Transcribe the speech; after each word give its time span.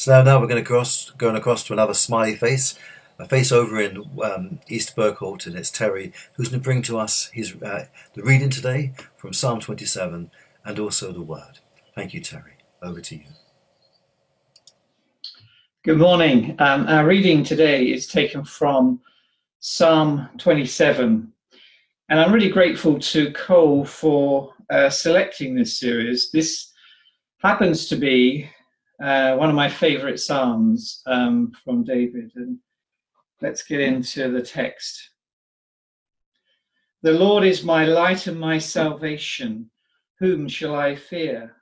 So 0.00 0.12
now, 0.12 0.22
now 0.22 0.40
we're 0.40 0.46
going 0.46 0.64
to 0.64 0.66
cross, 0.66 1.10
going 1.10 1.36
across 1.36 1.62
to 1.64 1.74
another 1.74 1.92
smiley 1.92 2.34
face, 2.34 2.74
a 3.18 3.26
face 3.26 3.52
over 3.52 3.78
in 3.78 4.08
um, 4.24 4.60
East 4.66 4.96
Bergholt, 4.96 5.46
and 5.46 5.54
it's 5.54 5.70
Terry 5.70 6.14
who's 6.32 6.48
going 6.48 6.62
to 6.62 6.64
bring 6.64 6.80
to 6.84 6.98
us 6.98 7.26
his 7.34 7.54
uh, 7.62 7.84
the 8.14 8.22
reading 8.22 8.48
today 8.48 8.94
from 9.18 9.34
Psalm 9.34 9.60
27 9.60 10.30
and 10.64 10.78
also 10.78 11.12
the 11.12 11.20
Word. 11.20 11.58
Thank 11.94 12.14
you, 12.14 12.20
Terry. 12.22 12.54
Over 12.82 13.02
to 13.02 13.14
you. 13.14 13.24
Good 15.84 15.98
morning. 15.98 16.56
Um, 16.60 16.86
our 16.86 17.04
reading 17.04 17.44
today 17.44 17.84
is 17.84 18.06
taken 18.06 18.42
from 18.42 19.00
Psalm 19.58 20.30
27, 20.38 21.30
and 22.08 22.18
I'm 22.18 22.32
really 22.32 22.48
grateful 22.48 22.98
to 22.98 23.32
Cole 23.32 23.84
for 23.84 24.54
uh, 24.70 24.88
selecting 24.88 25.54
this 25.54 25.78
series. 25.78 26.30
This 26.30 26.72
happens 27.42 27.86
to 27.88 27.96
be 27.96 28.48
uh, 29.02 29.34
one 29.36 29.48
of 29.48 29.54
my 29.54 29.68
favorite 29.68 30.20
psalms 30.20 31.02
um, 31.06 31.52
from 31.64 31.84
David. 31.84 32.32
And 32.36 32.58
let's 33.40 33.62
get 33.62 33.80
into 33.80 34.30
the 34.30 34.42
text. 34.42 35.10
The 37.02 37.12
Lord 37.12 37.44
is 37.44 37.64
my 37.64 37.86
light 37.86 38.26
and 38.26 38.38
my 38.38 38.58
salvation. 38.58 39.70
Whom 40.18 40.48
shall 40.48 40.74
I 40.74 40.96
fear? 40.96 41.56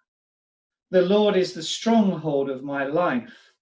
The 0.91 1.03
Lord 1.03 1.37
is 1.37 1.53
the 1.53 1.62
stronghold 1.62 2.51
of 2.51 2.65
my 2.65 2.85
life. 2.85 3.53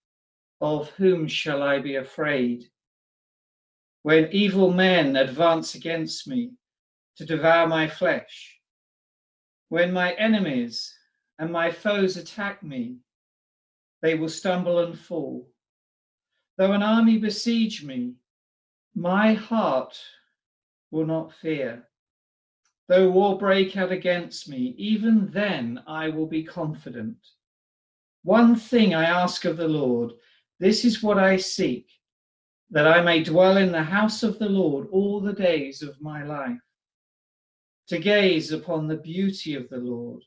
Of 0.62 0.88
whom 0.90 1.28
shall 1.28 1.62
I 1.62 1.80
be 1.80 1.96
afraid? 1.96 2.64
When 4.02 4.28
evil 4.32 4.72
men 4.72 5.16
advance 5.16 5.74
against 5.74 6.26
me 6.26 6.52
to 7.16 7.26
devour 7.26 7.66
my 7.66 7.88
flesh, 7.88 8.58
when 9.68 9.92
my 9.92 10.12
enemies 10.12 10.94
and 11.38 11.52
my 11.52 11.70
foes 11.70 12.16
attack 12.16 12.62
me, 12.62 13.00
they 14.06 14.14
will 14.14 14.28
stumble 14.28 14.78
and 14.78 14.96
fall. 14.96 15.48
Though 16.56 16.70
an 16.70 16.82
army 16.84 17.18
besiege 17.18 17.82
me, 17.82 18.14
my 18.94 19.34
heart 19.34 19.98
will 20.92 21.06
not 21.06 21.34
fear. 21.34 21.88
Though 22.86 23.10
war 23.10 23.36
break 23.36 23.76
out 23.76 23.90
against 23.90 24.48
me, 24.48 24.76
even 24.78 25.28
then 25.32 25.82
I 25.88 26.08
will 26.10 26.28
be 26.28 26.44
confident. 26.44 27.16
One 28.22 28.54
thing 28.54 28.94
I 28.94 29.06
ask 29.06 29.44
of 29.44 29.56
the 29.56 29.66
Lord, 29.66 30.12
this 30.60 30.84
is 30.84 31.02
what 31.02 31.18
I 31.18 31.36
seek, 31.36 31.88
that 32.70 32.86
I 32.86 33.02
may 33.02 33.24
dwell 33.24 33.56
in 33.56 33.72
the 33.72 33.82
house 33.82 34.22
of 34.22 34.38
the 34.38 34.48
Lord 34.48 34.86
all 34.92 35.20
the 35.20 35.32
days 35.32 35.82
of 35.82 36.00
my 36.00 36.22
life, 36.22 36.60
to 37.88 37.98
gaze 37.98 38.52
upon 38.52 38.86
the 38.86 38.98
beauty 38.98 39.56
of 39.56 39.68
the 39.68 39.78
Lord, 39.78 40.22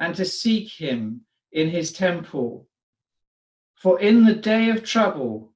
and 0.00 0.12
to 0.16 0.24
seek 0.24 0.72
him 0.72 1.20
in 1.52 1.70
his 1.70 1.92
temple. 1.92 2.66
For 3.80 3.98
in 3.98 4.24
the 4.24 4.34
day 4.34 4.68
of 4.68 4.84
trouble, 4.84 5.54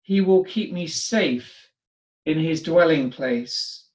he 0.00 0.22
will 0.22 0.42
keep 0.42 0.72
me 0.72 0.86
safe 0.86 1.68
in 2.24 2.38
his 2.38 2.62
dwelling 2.62 3.10
place. 3.10 3.88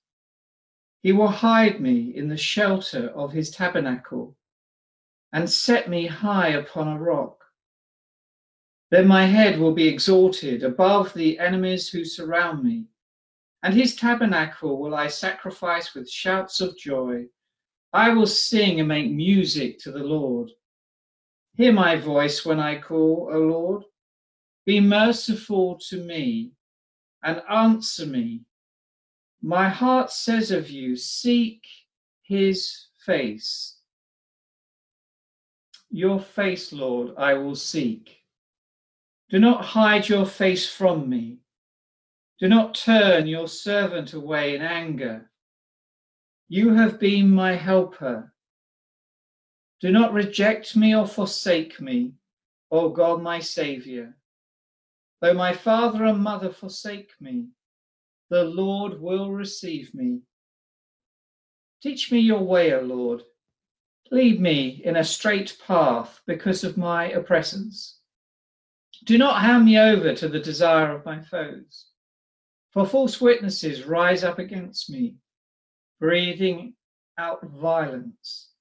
He 1.01 1.11
will 1.11 1.29
hide 1.29 1.81
me 1.81 2.15
in 2.15 2.27
the 2.27 2.37
shelter 2.37 3.09
of 3.09 3.31
his 3.33 3.49
tabernacle 3.49 4.37
and 5.31 5.49
set 5.49 5.89
me 5.89 6.05
high 6.05 6.49
upon 6.49 6.87
a 6.87 6.99
rock. 6.99 7.43
Then 8.91 9.07
my 9.07 9.25
head 9.25 9.59
will 9.59 9.73
be 9.73 9.87
exalted 9.87 10.63
above 10.63 11.15
the 11.15 11.39
enemies 11.39 11.89
who 11.89 12.05
surround 12.05 12.63
me, 12.63 12.85
and 13.63 13.73
his 13.73 13.95
tabernacle 13.95 14.79
will 14.79 14.93
I 14.93 15.07
sacrifice 15.07 15.95
with 15.95 16.07
shouts 16.07 16.61
of 16.61 16.77
joy. 16.77 17.25
I 17.91 18.13
will 18.13 18.27
sing 18.27 18.79
and 18.79 18.87
make 18.87 19.09
music 19.09 19.79
to 19.79 19.91
the 19.91 20.03
Lord. 20.03 20.51
Hear 21.55 21.71
my 21.71 21.95
voice 21.95 22.45
when 22.45 22.59
I 22.59 22.79
call, 22.79 23.29
O 23.31 23.37
Lord. 23.37 23.83
Be 24.65 24.79
merciful 24.79 25.77
to 25.89 25.97
me 25.97 26.53
and 27.23 27.41
answer 27.49 28.05
me. 28.05 28.41
My 29.41 29.69
heart 29.69 30.11
says 30.11 30.51
of 30.51 30.69
you, 30.69 30.95
Seek 30.95 31.63
his 32.23 32.87
face. 33.05 33.77
Your 35.91 36.19
face, 36.19 36.73
Lord, 36.73 37.13
I 37.17 37.35
will 37.35 37.55
seek. 37.55 38.17
Do 39.29 39.37
not 39.39 39.63
hide 39.63 40.09
your 40.09 40.25
face 40.25 40.67
from 40.67 41.07
me. 41.07 41.39
Do 42.39 42.47
not 42.47 42.73
turn 42.73 43.27
your 43.27 43.47
servant 43.47 44.13
away 44.13 44.55
in 44.55 44.61
anger. 44.61 45.29
You 46.47 46.73
have 46.73 46.99
been 46.99 47.29
my 47.29 47.55
helper. 47.55 48.32
Do 49.83 49.91
not 49.91 50.13
reject 50.13 50.77
me 50.77 50.95
or 50.95 51.05
forsake 51.05 51.81
me, 51.81 52.13
O 52.71 52.87
God, 52.87 53.21
my 53.21 53.39
Saviour. 53.41 54.15
Though 55.19 55.33
my 55.33 55.53
father 55.53 56.05
and 56.05 56.19
mother 56.19 56.51
forsake 56.51 57.11
me, 57.19 57.49
the 58.29 58.45
Lord 58.45 59.01
will 59.01 59.33
receive 59.33 59.93
me. 59.93 60.21
Teach 61.81 62.13
me 62.13 62.19
your 62.19 62.45
way, 62.45 62.73
O 62.73 62.79
Lord. 62.79 63.23
Lead 64.09 64.39
me 64.39 64.81
in 64.85 64.95
a 64.95 65.03
straight 65.03 65.57
path 65.67 66.21
because 66.25 66.63
of 66.63 66.77
my 66.77 67.09
oppressors. 67.09 67.97
Do 69.03 69.17
not 69.17 69.41
hand 69.41 69.65
me 69.65 69.77
over 69.77 70.15
to 70.15 70.29
the 70.29 70.39
desire 70.39 70.95
of 70.95 71.03
my 71.03 71.19
foes, 71.19 71.87
for 72.71 72.85
false 72.85 73.19
witnesses 73.19 73.83
rise 73.83 74.23
up 74.23 74.39
against 74.39 74.89
me, 74.89 75.15
breathing 75.99 76.75
out 77.17 77.43
violence. 77.43 78.52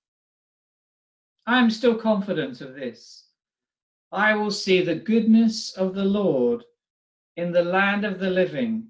I 1.47 1.59
am 1.59 1.71
still 1.71 1.97
confident 1.97 2.61
of 2.61 2.75
this. 2.75 3.27
I 4.13 4.35
will 4.35 4.51
see 4.51 4.83
the 4.83 4.95
goodness 4.95 5.73
of 5.73 5.95
the 5.95 6.05
Lord 6.05 6.65
in 7.37 7.51
the 7.51 7.65
land 7.65 8.05
of 8.05 8.19
the 8.19 8.31
living. 8.31 8.89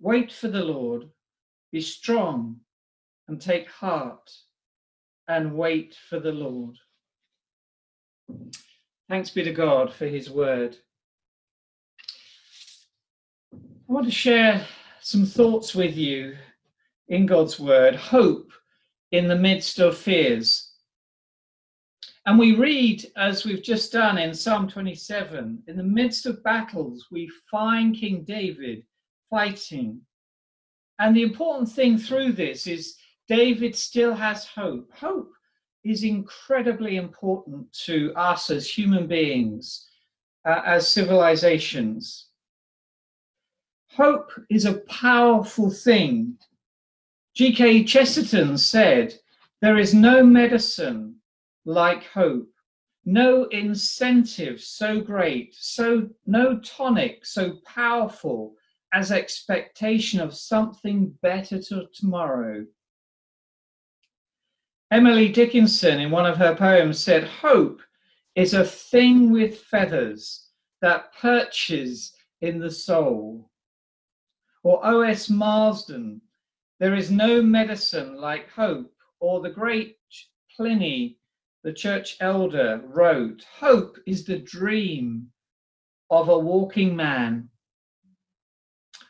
Wait 0.00 0.32
for 0.32 0.48
the 0.48 0.64
Lord, 0.64 1.08
be 1.70 1.80
strong 1.80 2.60
and 3.28 3.40
take 3.40 3.68
heart 3.70 4.30
and 5.28 5.56
wait 5.56 5.96
for 6.10 6.18
the 6.18 6.32
Lord. 6.32 6.76
Thanks 9.08 9.30
be 9.30 9.44
to 9.44 9.52
God 9.52 9.92
for 9.92 10.06
his 10.06 10.28
word. 10.28 10.76
I 13.54 13.58
want 13.86 14.06
to 14.06 14.12
share 14.12 14.66
some 15.00 15.24
thoughts 15.24 15.74
with 15.74 15.96
you 15.96 16.36
in 17.08 17.26
God's 17.26 17.60
word, 17.60 17.94
hope 17.94 18.52
in 19.12 19.28
the 19.28 19.36
midst 19.36 19.78
of 19.78 19.96
fears. 19.96 20.71
And 22.24 22.38
we 22.38 22.54
read, 22.54 23.04
as 23.16 23.44
we've 23.44 23.62
just 23.62 23.92
done 23.92 24.16
in 24.16 24.32
Psalm 24.32 24.68
27, 24.68 25.64
in 25.66 25.76
the 25.76 25.82
midst 25.82 26.24
of 26.26 26.42
battles, 26.44 27.08
we 27.10 27.30
find 27.50 27.96
King 27.96 28.22
David 28.22 28.84
fighting. 29.28 30.00
And 31.00 31.16
the 31.16 31.22
important 31.22 31.68
thing 31.68 31.98
through 31.98 32.32
this 32.32 32.68
is 32.68 32.96
David 33.26 33.74
still 33.74 34.14
has 34.14 34.46
hope. 34.46 34.88
Hope 34.94 35.32
is 35.84 36.04
incredibly 36.04 36.96
important 36.96 37.72
to 37.86 38.12
us 38.14 38.50
as 38.50 38.68
human 38.68 39.08
beings, 39.08 39.88
uh, 40.44 40.62
as 40.64 40.86
civilizations. 40.86 42.28
Hope 43.90 44.30
is 44.48 44.64
a 44.64 44.80
powerful 44.88 45.70
thing. 45.70 46.38
G.K. 47.34 47.82
Chesterton 47.82 48.56
said, 48.58 49.14
There 49.60 49.76
is 49.76 49.92
no 49.92 50.22
medicine 50.22 51.16
like 51.64 52.04
hope. 52.04 52.48
No 53.04 53.44
incentive 53.44 54.60
so 54.60 55.00
great, 55.00 55.54
so 55.58 56.08
no 56.24 56.60
tonic 56.60 57.26
so 57.26 57.58
powerful 57.66 58.54
as 58.92 59.10
expectation 59.10 60.20
of 60.20 60.34
something 60.34 61.18
better 61.22 61.60
to 61.60 61.86
tomorrow. 61.94 62.64
Emily 64.90 65.30
Dickinson, 65.30 66.00
in 66.00 66.10
one 66.10 66.26
of 66.26 66.36
her 66.36 66.54
poems, 66.54 67.00
said, 67.00 67.24
Hope 67.24 67.80
is 68.34 68.54
a 68.54 68.64
thing 68.64 69.30
with 69.30 69.62
feathers 69.62 70.48
that 70.80 71.14
perches 71.14 72.12
in 72.40 72.58
the 72.58 72.70
soul. 72.70 73.50
Or 74.62 74.84
O.S. 74.86 75.30
Marsden, 75.30 76.20
there 76.78 76.94
is 76.94 77.10
no 77.10 77.42
medicine 77.42 78.16
like 78.16 78.50
hope, 78.50 78.92
or 79.18 79.40
the 79.40 79.50
great 79.50 79.96
Pliny 80.56 81.16
the 81.62 81.72
church 81.72 82.16
elder 82.20 82.80
wrote, 82.84 83.44
Hope 83.58 83.98
is 84.06 84.24
the 84.24 84.38
dream 84.38 85.28
of 86.10 86.28
a 86.28 86.38
walking 86.38 86.96
man. 86.96 87.48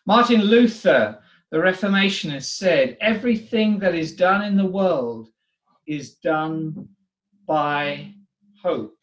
Martin 0.07 0.43
Luther, 0.43 1.19
the 1.51 1.59
Reformationist, 1.59 2.57
said, 2.57 2.97
Everything 3.01 3.79
that 3.79 3.95
is 3.95 4.15
done 4.15 4.43
in 4.43 4.57
the 4.57 4.67
world 4.67 5.29
is 5.87 6.17
done 6.17 6.89
by 7.47 8.13
hope. 8.63 8.97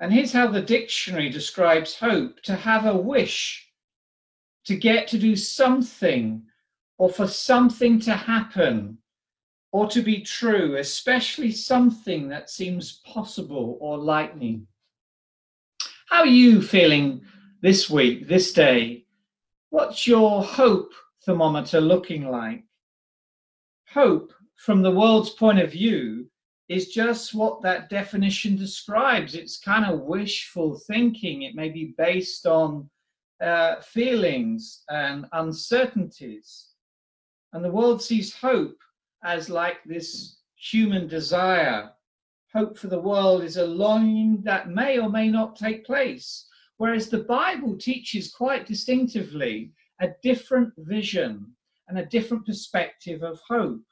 And 0.00 0.12
here's 0.12 0.32
how 0.32 0.48
the 0.48 0.62
dictionary 0.62 1.30
describes 1.30 1.96
hope 1.96 2.42
to 2.42 2.54
have 2.54 2.86
a 2.86 2.96
wish, 2.96 3.68
to 4.66 4.76
get 4.76 5.08
to 5.08 5.18
do 5.18 5.34
something, 5.34 6.42
or 6.98 7.08
for 7.08 7.26
something 7.26 7.98
to 8.00 8.12
happen 8.12 8.98
or 9.74 9.88
to 9.88 10.02
be 10.02 10.20
true, 10.20 10.76
especially 10.76 11.50
something 11.50 12.28
that 12.28 12.48
seems 12.48 13.00
possible 13.04 13.76
or 13.80 13.98
likely. 13.98 14.62
How 16.08 16.20
are 16.20 16.26
you 16.26 16.62
feeling 16.62 17.22
this 17.60 17.90
week, 17.90 18.28
this 18.28 18.52
day? 18.52 19.04
What's 19.70 20.06
your 20.06 20.44
hope 20.44 20.92
thermometer 21.26 21.80
looking 21.80 22.30
like? 22.30 22.62
Hope, 23.92 24.32
from 24.54 24.80
the 24.82 24.92
world's 24.92 25.30
point 25.30 25.58
of 25.58 25.72
view, 25.72 26.30
is 26.68 26.90
just 26.90 27.34
what 27.34 27.60
that 27.62 27.90
definition 27.90 28.54
describes. 28.54 29.34
It's 29.34 29.58
kind 29.58 29.92
of 29.92 30.02
wishful 30.02 30.78
thinking. 30.86 31.42
It 31.42 31.56
may 31.56 31.68
be 31.68 31.96
based 31.98 32.46
on 32.46 32.88
uh, 33.42 33.80
feelings 33.80 34.84
and 34.88 35.26
uncertainties. 35.32 36.68
And 37.52 37.64
the 37.64 37.72
world 37.72 38.00
sees 38.00 38.32
hope 38.32 38.76
as 39.24 39.48
like 39.48 39.82
this 39.84 40.36
human 40.56 41.08
desire. 41.08 41.90
Hope 42.52 42.78
for 42.78 42.86
the 42.86 43.00
world 43.00 43.42
is 43.42 43.56
a 43.56 43.66
longing 43.66 44.42
that 44.42 44.68
may 44.68 44.98
or 44.98 45.08
may 45.08 45.28
not 45.28 45.56
take 45.56 45.84
place. 45.84 46.46
Whereas 46.76 47.08
the 47.08 47.24
Bible 47.24 47.76
teaches 47.76 48.32
quite 48.32 48.66
distinctively 48.66 49.72
a 50.00 50.10
different 50.22 50.72
vision 50.76 51.52
and 51.88 51.98
a 51.98 52.06
different 52.06 52.46
perspective 52.46 53.22
of 53.22 53.40
hope. 53.48 53.82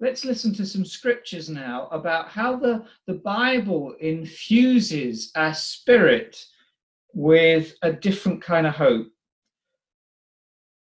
Let's 0.00 0.24
listen 0.24 0.54
to 0.54 0.66
some 0.66 0.84
scriptures 0.84 1.48
now 1.48 1.88
about 1.90 2.28
how 2.28 2.56
the, 2.56 2.84
the 3.06 3.14
Bible 3.14 3.94
infuses 4.00 5.32
our 5.34 5.54
spirit 5.54 6.44
with 7.14 7.74
a 7.82 7.92
different 7.92 8.42
kind 8.42 8.66
of 8.66 8.74
hope. 8.74 9.08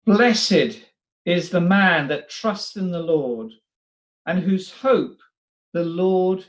Blessed 0.06 0.80
is 1.24 1.50
the 1.50 1.60
man 1.60 2.08
that 2.08 2.28
trusts 2.28 2.76
in 2.76 2.90
the 2.90 3.02
Lord 3.02 3.52
and 4.26 4.38
whose 4.40 4.70
hope 4.70 5.20
the 5.72 5.84
Lord 5.84 6.44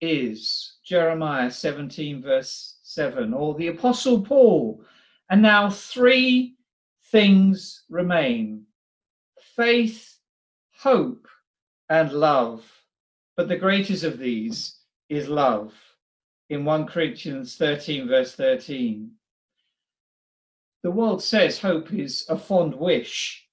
is. 0.00 0.78
Jeremiah 0.84 1.50
17, 1.50 2.22
verse 2.22 2.78
7, 2.82 3.34
or 3.34 3.54
the 3.54 3.68
Apostle 3.68 4.22
Paul. 4.22 4.84
And 5.28 5.42
now 5.42 5.70
three 5.70 6.56
things 7.10 7.84
remain 7.88 8.64
faith, 9.56 10.18
hope, 10.78 11.26
and 11.88 12.12
love. 12.12 12.64
But 13.36 13.48
the 13.48 13.56
greatest 13.56 14.04
of 14.04 14.18
these 14.18 14.78
is 15.08 15.28
love. 15.28 15.74
In 16.48 16.64
1 16.64 16.86
Corinthians 16.86 17.56
13, 17.56 18.08
verse 18.08 18.34
13. 18.34 19.10
The 20.82 20.90
world 20.90 21.22
says 21.22 21.58
hope 21.58 21.92
is 21.92 22.24
a 22.28 22.38
fond 22.38 22.74
wish 22.74 23.46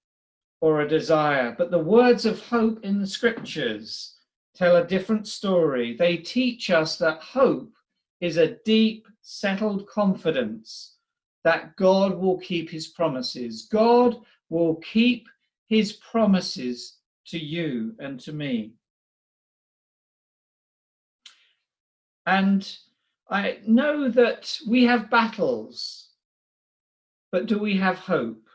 or 0.62 0.82
a 0.82 0.88
desire, 0.88 1.56
but 1.58 1.72
the 1.72 1.80
words 1.80 2.26
of 2.26 2.40
hope 2.40 2.84
in 2.84 3.00
the 3.00 3.08
scriptures 3.08 4.16
tell 4.56 4.78
a 4.78 4.88
different 4.88 5.28
story. 5.28 5.96
They 5.96 6.18
teach 6.18 6.70
us 6.72 6.98
that 6.98 7.22
hope 7.22 7.72
is 8.22 8.38
a 8.38 8.56
deep, 8.66 9.08
settled 9.22 9.88
confidence 9.88 10.96
that 11.44 11.76
God 11.76 12.18
will 12.18 12.40
keep 12.40 12.70
his 12.70 12.88
promises. 12.88 13.68
God 13.72 14.18
will 14.50 14.76
keep 14.76 15.28
his 15.68 15.94
promises 15.94 16.98
to 17.28 17.38
you 17.38 17.96
and 18.00 18.20
to 18.22 18.34
me. 18.34 18.74
And 22.26 22.70
I 23.30 23.60
know 23.66 24.10
that 24.10 24.58
we 24.68 24.86
have 24.86 25.10
battles, 25.10 26.10
but 27.32 27.46
do 27.46 27.60
we 27.60 27.78
have 27.78 27.98
hope? 27.98 28.47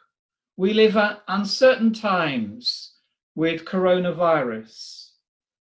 We 0.57 0.75
live 0.75 0.99
at 0.99 1.23
uncertain 1.29 1.95
times 1.95 2.93
with 3.35 3.65
coronavirus. 3.65 5.13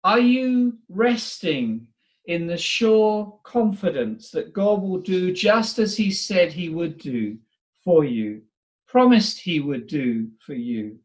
Are 0.03 0.19
you 0.19 0.77
resting 0.87 1.87
in 2.25 2.47
the 2.47 2.57
sure 2.57 3.37
confidence 3.43 4.31
that 4.31 4.53
God 4.53 4.81
will 4.81 4.99
do 4.99 5.33
just 5.33 5.77
as 5.77 5.97
He 5.97 6.09
said 6.09 6.53
He 6.53 6.69
would 6.69 6.97
do 6.97 7.37
for 7.83 8.05
you, 8.05 8.43
promised 8.87 9.39
He 9.39 9.59
would 9.59 9.87
do 9.87 10.29
for 10.39 10.53
you? 10.53 10.99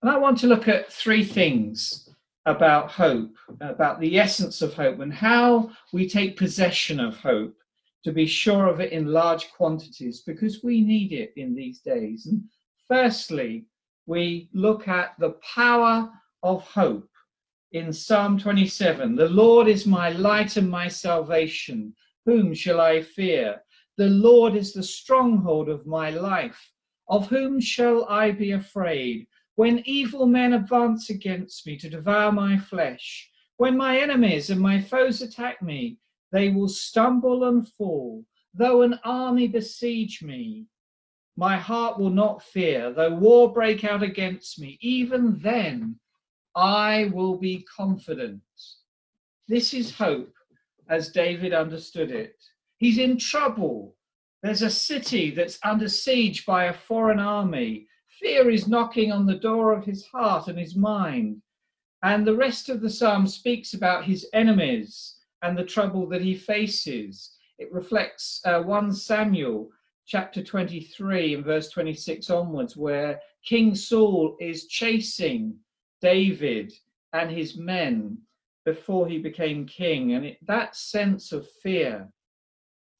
And 0.00 0.10
I 0.10 0.16
want 0.16 0.38
to 0.38 0.46
look 0.46 0.66
at 0.66 0.90
three 0.90 1.24
things 1.24 2.08
about 2.46 2.90
hope, 2.90 3.36
about 3.60 4.00
the 4.00 4.18
essence 4.18 4.62
of 4.62 4.72
hope, 4.72 5.00
and 5.00 5.12
how 5.12 5.70
we 5.92 6.08
take 6.08 6.38
possession 6.38 6.98
of 7.00 7.18
hope 7.18 7.54
to 8.04 8.12
be 8.12 8.26
sure 8.26 8.66
of 8.66 8.80
it 8.80 8.92
in 8.92 9.06
large 9.06 9.52
quantities 9.52 10.22
because 10.22 10.64
we 10.64 10.80
need 10.80 11.12
it 11.12 11.32
in 11.36 11.54
these 11.54 11.80
days. 11.80 12.26
And 12.26 12.42
Firstly, 12.88 13.66
we 14.06 14.48
look 14.52 14.88
at 14.88 15.14
the 15.18 15.36
power 15.54 16.10
of 16.42 16.62
hope 16.64 17.08
in 17.72 17.92
Psalm 17.92 18.38
27. 18.38 19.16
The 19.16 19.28
Lord 19.28 19.68
is 19.68 19.86
my 19.86 20.10
light 20.10 20.56
and 20.56 20.68
my 20.68 20.88
salvation. 20.88 21.94
Whom 22.26 22.54
shall 22.54 22.80
I 22.80 23.02
fear? 23.02 23.62
The 23.96 24.08
Lord 24.08 24.54
is 24.54 24.72
the 24.72 24.82
stronghold 24.82 25.68
of 25.68 25.86
my 25.86 26.10
life. 26.10 26.72
Of 27.08 27.28
whom 27.28 27.60
shall 27.60 28.04
I 28.06 28.30
be 28.30 28.52
afraid? 28.52 29.26
When 29.54 29.82
evil 29.84 30.26
men 30.26 30.54
advance 30.54 31.10
against 31.10 31.66
me 31.66 31.76
to 31.78 31.90
devour 31.90 32.32
my 32.32 32.56
flesh, 32.56 33.30
when 33.58 33.76
my 33.76 33.98
enemies 33.98 34.50
and 34.50 34.60
my 34.60 34.80
foes 34.80 35.20
attack 35.22 35.62
me, 35.62 35.98
they 36.30 36.48
will 36.48 36.68
stumble 36.68 37.44
and 37.44 37.68
fall. 37.68 38.24
Though 38.54 38.82
an 38.82 38.98
army 39.04 39.48
besiege 39.48 40.22
me, 40.22 40.66
my 41.36 41.56
heart 41.56 41.98
will 41.98 42.10
not 42.10 42.42
fear, 42.42 42.92
though 42.92 43.14
war 43.14 43.52
break 43.52 43.84
out 43.84 44.02
against 44.02 44.60
me. 44.60 44.78
Even 44.80 45.38
then, 45.38 45.98
I 46.54 47.10
will 47.14 47.38
be 47.38 47.64
confident. 47.74 48.42
This 49.48 49.72
is 49.72 49.96
hope 49.96 50.34
as 50.88 51.10
David 51.10 51.54
understood 51.54 52.10
it. 52.10 52.36
He's 52.76 52.98
in 52.98 53.16
trouble. 53.16 53.96
There's 54.42 54.62
a 54.62 54.70
city 54.70 55.30
that's 55.30 55.58
under 55.64 55.88
siege 55.88 56.44
by 56.44 56.64
a 56.64 56.72
foreign 56.72 57.18
army. 57.18 57.86
Fear 58.20 58.50
is 58.50 58.68
knocking 58.68 59.10
on 59.10 59.24
the 59.24 59.38
door 59.38 59.72
of 59.72 59.84
his 59.84 60.04
heart 60.06 60.48
and 60.48 60.58
his 60.58 60.76
mind. 60.76 61.40
And 62.02 62.26
the 62.26 62.36
rest 62.36 62.68
of 62.68 62.80
the 62.80 62.90
psalm 62.90 63.26
speaks 63.26 63.72
about 63.72 64.04
his 64.04 64.28
enemies 64.34 65.16
and 65.42 65.56
the 65.56 65.64
trouble 65.64 66.06
that 66.08 66.20
he 66.20 66.34
faces. 66.34 67.36
It 67.58 67.72
reflects 67.72 68.40
uh, 68.44 68.60
1 68.62 68.92
Samuel 68.92 69.70
chapter 70.06 70.42
23 70.42 71.34
and 71.34 71.44
verse 71.44 71.68
26 71.70 72.30
onwards, 72.30 72.76
where 72.76 73.20
King 73.44 73.74
Saul 73.74 74.36
is 74.40 74.66
chasing 74.66 75.56
David 76.00 76.72
and 77.12 77.30
his 77.30 77.56
men 77.56 78.18
before 78.64 79.08
he 79.08 79.18
became 79.18 79.66
king. 79.66 80.14
And 80.14 80.24
it, 80.24 80.38
that 80.46 80.76
sense 80.76 81.32
of 81.32 81.48
fear, 81.62 82.08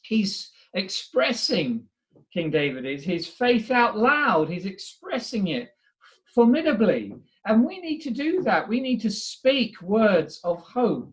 he's 0.03 0.51
expressing, 0.75 1.85
King 2.33 2.51
David 2.51 2.87
is, 2.87 3.05
his 3.05 3.27
faith 3.27 3.71
out 3.71 3.97
loud. 3.97 4.49
He's 4.49 4.67
expressing 4.67 5.49
it 5.49 5.71
formidably. 6.35 7.15
And 7.47 7.65
we 7.65 7.81
need 7.81 8.01
to 8.01 8.11
do 8.11 8.43
that. 8.43 8.69
We 8.69 8.81
need 8.81 9.01
to 9.03 9.11
speak 9.11 9.81
words 9.83 10.41
of 10.45 10.61
hope. 10.61 11.13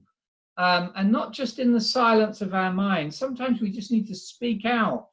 Um, 0.58 0.92
and 0.96 1.10
not 1.12 1.32
just 1.32 1.58
in 1.60 1.72
the 1.72 1.80
silence 1.80 2.42
of 2.42 2.54
our 2.54 2.74
minds. 2.74 3.18
Sometimes 3.18 3.62
we 3.62 3.72
just 3.72 3.92
need 3.92 4.08
to 4.08 4.16
speak 4.16 4.66
out 4.66 5.10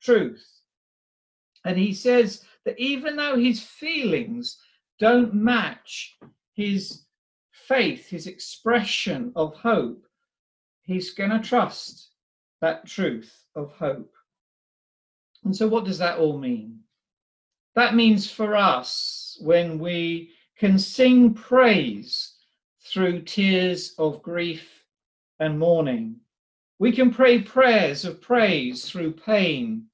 truth. 0.00 0.46
And 1.64 1.78
he 1.78 1.92
says 1.92 2.44
that 2.64 2.78
even 2.78 3.16
though 3.16 3.36
his 3.36 3.62
feelings 3.62 4.58
don't 4.98 5.34
match 5.34 6.16
his 6.54 7.04
faith, 7.52 8.08
his 8.08 8.26
expression 8.26 9.32
of 9.36 9.54
hope, 9.54 10.04
he's 10.82 11.12
going 11.12 11.30
to 11.30 11.38
trust 11.38 12.10
that 12.60 12.86
truth 12.86 13.44
of 13.54 13.72
hope. 13.72 14.12
And 15.44 15.56
so, 15.56 15.66
what 15.68 15.84
does 15.84 15.98
that 15.98 16.18
all 16.18 16.38
mean? 16.38 16.80
That 17.74 17.94
means 17.94 18.30
for 18.30 18.56
us, 18.56 19.38
when 19.40 19.78
we 19.78 20.32
can 20.58 20.78
sing 20.78 21.32
praise 21.32 22.34
through 22.80 23.22
tears 23.22 23.94
of 23.98 24.22
grief 24.22 24.84
and 25.38 25.58
mourning, 25.58 26.16
we 26.78 26.92
can 26.92 27.10
pray 27.10 27.40
prayers 27.40 28.04
of 28.04 28.20
praise 28.20 28.90
through 28.90 29.12
pain 29.12 29.86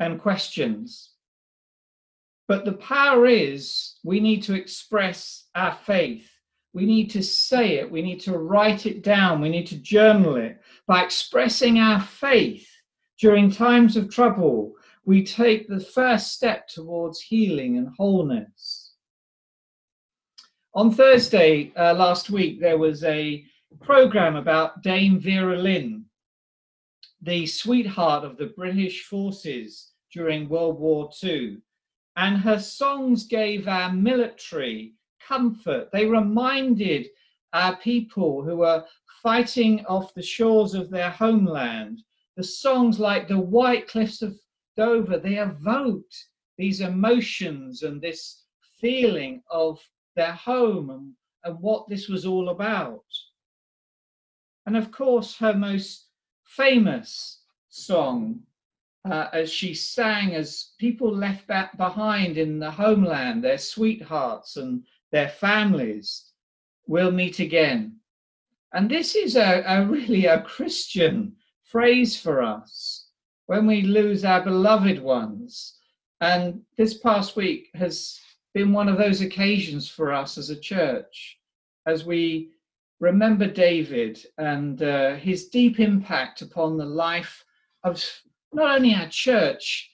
and 0.00 0.20
questions. 0.20 1.10
But 2.48 2.64
the 2.64 2.72
power 2.72 3.26
is 3.26 3.94
we 4.02 4.18
need 4.18 4.42
to 4.42 4.54
express 4.54 5.44
our 5.54 5.78
faith. 5.86 6.28
We 6.72 6.84
need 6.84 7.10
to 7.10 7.22
say 7.22 7.74
it. 7.74 7.88
We 7.88 8.02
need 8.02 8.20
to 8.22 8.36
write 8.36 8.86
it 8.86 9.04
down. 9.04 9.40
We 9.40 9.50
need 9.50 9.68
to 9.68 9.76
journal 9.76 10.34
it. 10.34 10.60
By 10.88 11.04
expressing 11.04 11.78
our 11.78 12.00
faith 12.00 12.68
during 13.20 13.52
times 13.52 13.96
of 13.96 14.10
trouble, 14.10 14.72
we 15.04 15.24
take 15.24 15.68
the 15.68 15.78
first 15.78 16.32
step 16.32 16.66
towards 16.66 17.20
healing 17.20 17.76
and 17.76 17.88
wholeness. 17.96 18.94
On 20.74 20.92
Thursday 20.92 21.72
uh, 21.76 21.94
last 21.94 22.30
week, 22.30 22.60
there 22.60 22.78
was 22.78 23.04
a 23.04 23.44
program 23.80 24.36
about 24.36 24.82
Dame 24.82 25.20
Vera 25.20 25.56
Lynn, 25.56 26.04
the 27.22 27.46
sweetheart 27.46 28.24
of 28.24 28.36
the 28.36 28.46
British 28.56 29.04
forces 29.04 29.89
during 30.12 30.48
World 30.48 30.78
War 30.78 31.10
II, 31.22 31.58
and 32.16 32.38
her 32.38 32.58
songs 32.58 33.24
gave 33.24 33.68
our 33.68 33.92
military 33.92 34.94
comfort. 35.20 35.90
They 35.92 36.06
reminded 36.06 37.06
our 37.52 37.76
people 37.76 38.42
who 38.42 38.56
were 38.58 38.84
fighting 39.22 39.84
off 39.86 40.14
the 40.14 40.22
shores 40.22 40.74
of 40.74 40.90
their 40.90 41.10
homeland. 41.10 42.02
The 42.36 42.42
songs 42.42 42.98
like 42.98 43.28
The 43.28 43.38
White 43.38 43.88
Cliffs 43.88 44.22
of 44.22 44.38
Dover, 44.76 45.18
they 45.18 45.38
evoked 45.38 46.16
these 46.56 46.80
emotions 46.80 47.82
and 47.82 48.00
this 48.00 48.44
feeling 48.80 49.42
of 49.50 49.80
their 50.16 50.32
home 50.32 50.90
and, 50.90 51.12
and 51.44 51.60
what 51.60 51.88
this 51.88 52.08
was 52.08 52.26
all 52.26 52.48
about. 52.50 53.04
And 54.66 54.76
of 54.76 54.90
course, 54.90 55.36
her 55.36 55.54
most 55.54 56.06
famous 56.44 57.42
song, 57.68 58.40
uh, 59.04 59.28
as 59.32 59.50
she 59.50 59.74
sang 59.74 60.34
as 60.34 60.72
people 60.78 61.14
left 61.14 61.46
back 61.46 61.76
behind 61.76 62.36
in 62.36 62.58
the 62.58 62.70
homeland, 62.70 63.42
their 63.42 63.58
sweethearts 63.58 64.56
and 64.56 64.84
their 65.10 65.28
families, 65.28 66.32
will 66.86 67.10
meet 67.10 67.38
again. 67.38 67.96
And 68.72 68.90
this 68.90 69.14
is 69.14 69.36
a, 69.36 69.62
a 69.66 69.84
really 69.86 70.26
a 70.26 70.42
Christian 70.42 71.36
phrase 71.64 72.20
for 72.20 72.42
us 72.42 73.06
when 73.46 73.66
we 73.66 73.82
lose 73.82 74.24
our 74.24 74.42
beloved 74.42 75.00
ones. 75.00 75.78
And 76.20 76.62
this 76.76 76.98
past 76.98 77.36
week 77.36 77.70
has 77.74 78.20
been 78.54 78.72
one 78.72 78.88
of 78.88 78.98
those 78.98 79.20
occasions 79.20 79.88
for 79.88 80.12
us 80.12 80.36
as 80.36 80.50
a 80.50 80.60
church 80.60 81.38
as 81.86 82.04
we 82.04 82.50
remember 83.00 83.46
David 83.46 84.24
and 84.36 84.82
uh, 84.82 85.14
his 85.14 85.48
deep 85.48 85.80
impact 85.80 86.42
upon 86.42 86.76
the 86.76 86.84
life 86.84 87.44
of 87.82 88.04
not 88.52 88.76
only 88.76 88.94
our 88.94 89.08
church, 89.08 89.90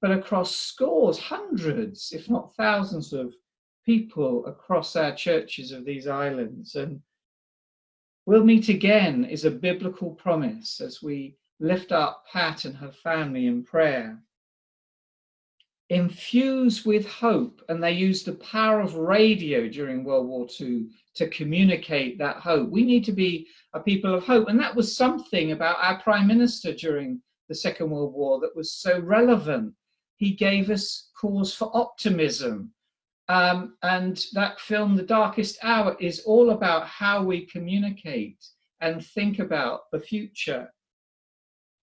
but 0.00 0.10
across 0.10 0.56
scores, 0.56 1.18
hundreds, 1.18 2.12
if 2.12 2.30
not 2.30 2.54
thousands 2.56 3.12
of 3.12 3.34
people 3.84 4.46
across 4.46 4.96
our 4.96 5.14
churches 5.14 5.72
of 5.72 5.84
these 5.84 6.06
islands. 6.06 6.74
And 6.74 7.00
we'll 8.26 8.44
meet 8.44 8.68
again 8.68 9.24
is 9.24 9.44
a 9.44 9.50
biblical 9.50 10.10
promise 10.10 10.80
as 10.80 11.02
we 11.02 11.36
lift 11.58 11.92
up 11.92 12.24
Pat 12.32 12.64
and 12.64 12.76
her 12.76 12.92
family 12.92 13.46
in 13.46 13.64
prayer. 13.64 14.22
Infused 15.90 16.86
with 16.86 17.04
hope, 17.06 17.60
and 17.68 17.82
they 17.82 17.90
used 17.90 18.24
the 18.24 18.34
power 18.34 18.80
of 18.80 18.94
radio 18.94 19.68
during 19.68 20.04
World 20.04 20.28
War 20.28 20.46
II 20.60 20.86
to 21.16 21.28
communicate 21.28 22.16
that 22.18 22.36
hope. 22.36 22.70
We 22.70 22.84
need 22.84 23.04
to 23.06 23.12
be 23.12 23.48
a 23.74 23.80
people 23.80 24.14
of 24.14 24.22
hope. 24.22 24.48
And 24.48 24.60
that 24.60 24.74
was 24.74 24.96
something 24.96 25.50
about 25.50 25.78
our 25.80 26.00
Prime 26.00 26.28
Minister 26.28 26.72
during 26.72 27.20
the 27.50 27.54
Second 27.56 27.90
World 27.90 28.14
War 28.14 28.38
that 28.40 28.54
was 28.54 28.72
so 28.72 29.00
relevant. 29.00 29.74
He 30.16 30.30
gave 30.30 30.70
us 30.70 31.10
cause 31.20 31.52
for 31.52 31.76
optimism. 31.76 32.72
Um, 33.28 33.76
and 33.82 34.24
that 34.34 34.60
film, 34.60 34.94
The 34.94 35.02
Darkest 35.02 35.58
Hour, 35.62 35.96
is 35.98 36.20
all 36.20 36.50
about 36.50 36.86
how 36.86 37.24
we 37.24 37.46
communicate 37.46 38.38
and 38.80 39.04
think 39.04 39.40
about 39.40 39.90
the 39.90 39.98
future. 39.98 40.72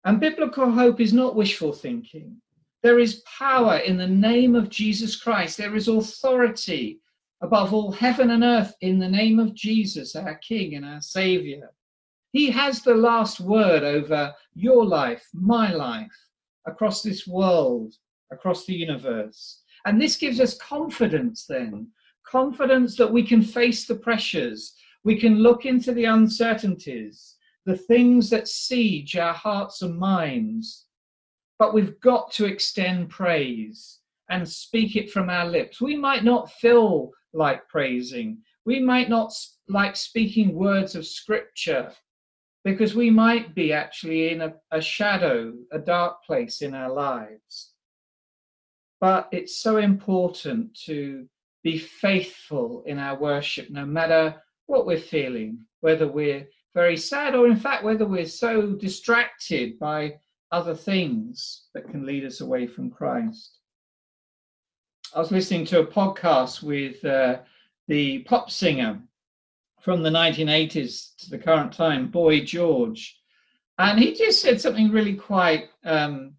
And 0.04 0.20
biblical 0.20 0.70
hope 0.70 1.00
is 1.00 1.12
not 1.12 1.34
wishful 1.34 1.72
thinking. 1.72 2.40
There 2.84 3.00
is 3.00 3.24
power 3.38 3.78
in 3.78 3.96
the 3.96 4.06
name 4.06 4.54
of 4.54 4.70
Jesus 4.70 5.16
Christ. 5.16 5.58
There 5.58 5.74
is 5.74 5.88
authority 5.88 7.00
above 7.40 7.74
all 7.74 7.90
heaven 7.90 8.30
and 8.30 8.44
earth 8.44 8.72
in 8.82 9.00
the 9.00 9.08
name 9.08 9.40
of 9.40 9.52
Jesus, 9.52 10.14
our 10.14 10.36
King 10.36 10.76
and 10.76 10.84
our 10.84 11.00
Savior. 11.00 11.72
He 12.32 12.50
has 12.50 12.82
the 12.82 12.94
last 12.94 13.40
word 13.40 13.82
over 13.82 14.34
your 14.54 14.84
life, 14.84 15.26
my 15.32 15.72
life, 15.72 16.16
across 16.66 17.02
this 17.02 17.26
world, 17.26 17.94
across 18.30 18.66
the 18.66 18.74
universe. 18.74 19.62
And 19.84 20.00
this 20.00 20.16
gives 20.16 20.40
us 20.40 20.58
confidence 20.58 21.46
then 21.46 21.88
confidence 22.26 22.96
that 22.96 23.12
we 23.12 23.22
can 23.22 23.40
face 23.40 23.86
the 23.86 23.94
pressures, 23.94 24.74
we 25.04 25.18
can 25.18 25.38
look 25.38 25.64
into 25.64 25.92
the 25.92 26.04
uncertainties, 26.04 27.36
the 27.64 27.76
things 27.76 28.28
that 28.30 28.48
siege 28.48 29.16
our 29.16 29.32
hearts 29.32 29.82
and 29.82 29.96
minds. 29.96 30.86
But 31.58 31.72
we've 31.72 31.98
got 32.00 32.32
to 32.32 32.44
extend 32.44 33.08
praise 33.08 34.00
and 34.28 34.46
speak 34.46 34.96
it 34.96 35.10
from 35.10 35.30
our 35.30 35.46
lips. 35.46 35.80
We 35.80 35.96
might 35.96 36.24
not 36.24 36.50
feel 36.52 37.10
like 37.32 37.68
praising, 37.68 38.38
we 38.64 38.80
might 38.80 39.08
not 39.08 39.32
like 39.68 39.94
speaking 39.94 40.54
words 40.54 40.96
of 40.96 41.06
scripture 41.06 41.92
because 42.66 42.96
we 42.96 43.10
might 43.10 43.54
be 43.54 43.72
actually 43.72 44.30
in 44.32 44.40
a, 44.40 44.52
a 44.72 44.80
shadow, 44.80 45.52
a 45.70 45.78
dark 45.78 46.24
place 46.24 46.62
in 46.62 46.74
our 46.74 46.92
lives. 46.92 47.74
But 49.00 49.28
it's 49.30 49.58
so 49.62 49.76
important 49.76 50.76
to 50.86 51.28
be 51.62 51.78
faithful 51.78 52.82
in 52.84 52.98
our 52.98 53.16
worship, 53.16 53.70
no 53.70 53.86
matter 53.86 54.42
what 54.66 54.84
we're 54.84 54.98
feeling, 54.98 55.60
whether 55.78 56.08
we're 56.08 56.48
very 56.74 56.96
sad, 56.96 57.36
or 57.36 57.46
in 57.46 57.54
fact, 57.54 57.84
whether 57.84 58.04
we're 58.04 58.26
so 58.26 58.72
distracted 58.72 59.78
by 59.78 60.14
other 60.50 60.74
things 60.74 61.66
that 61.72 61.88
can 61.88 62.04
lead 62.04 62.24
us 62.24 62.40
away 62.40 62.66
from 62.66 62.90
Christ. 62.90 63.58
I 65.14 65.20
was 65.20 65.30
listening 65.30 65.66
to 65.66 65.82
a 65.82 65.86
podcast 65.86 66.64
with 66.64 67.04
uh, 67.04 67.38
the 67.86 68.24
pop 68.24 68.50
singer 68.50 69.00
from 69.80 70.02
the 70.02 70.10
1980s 70.10 71.16
to 71.18 71.30
the 71.30 71.38
current 71.38 71.72
time, 71.72 72.08
Boy 72.08 72.40
George, 72.40 73.18
and 73.78 73.98
he 73.98 74.14
just 74.14 74.40
said 74.40 74.60
something 74.60 74.90
really 74.90 75.14
quite 75.14 75.68
um, 75.84 76.34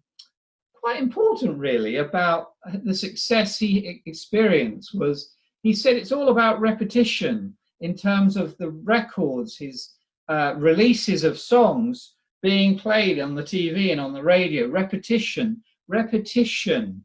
quite 0.74 1.00
important, 1.00 1.58
really, 1.58 1.96
about 1.96 2.52
the 2.84 2.94
success 2.94 3.58
he 3.58 4.02
experienced. 4.06 4.94
Was 4.94 5.34
he 5.62 5.72
said 5.72 5.96
it's 5.96 6.12
all 6.12 6.28
about 6.28 6.60
repetition 6.60 7.56
in 7.80 7.94
terms 7.94 8.36
of 8.36 8.56
the 8.58 8.70
records 8.70 9.56
his 9.56 9.94
uh, 10.28 10.54
releases 10.56 11.24
of 11.24 11.38
songs 11.38 12.14
being 12.42 12.78
played 12.78 13.18
on 13.18 13.34
the 13.34 13.42
TV 13.42 13.90
and 13.92 14.00
on 14.00 14.12
the 14.12 14.22
radio, 14.22 14.68
repetition, 14.68 15.62
repetition 15.88 17.04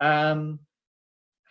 um, 0.00 0.58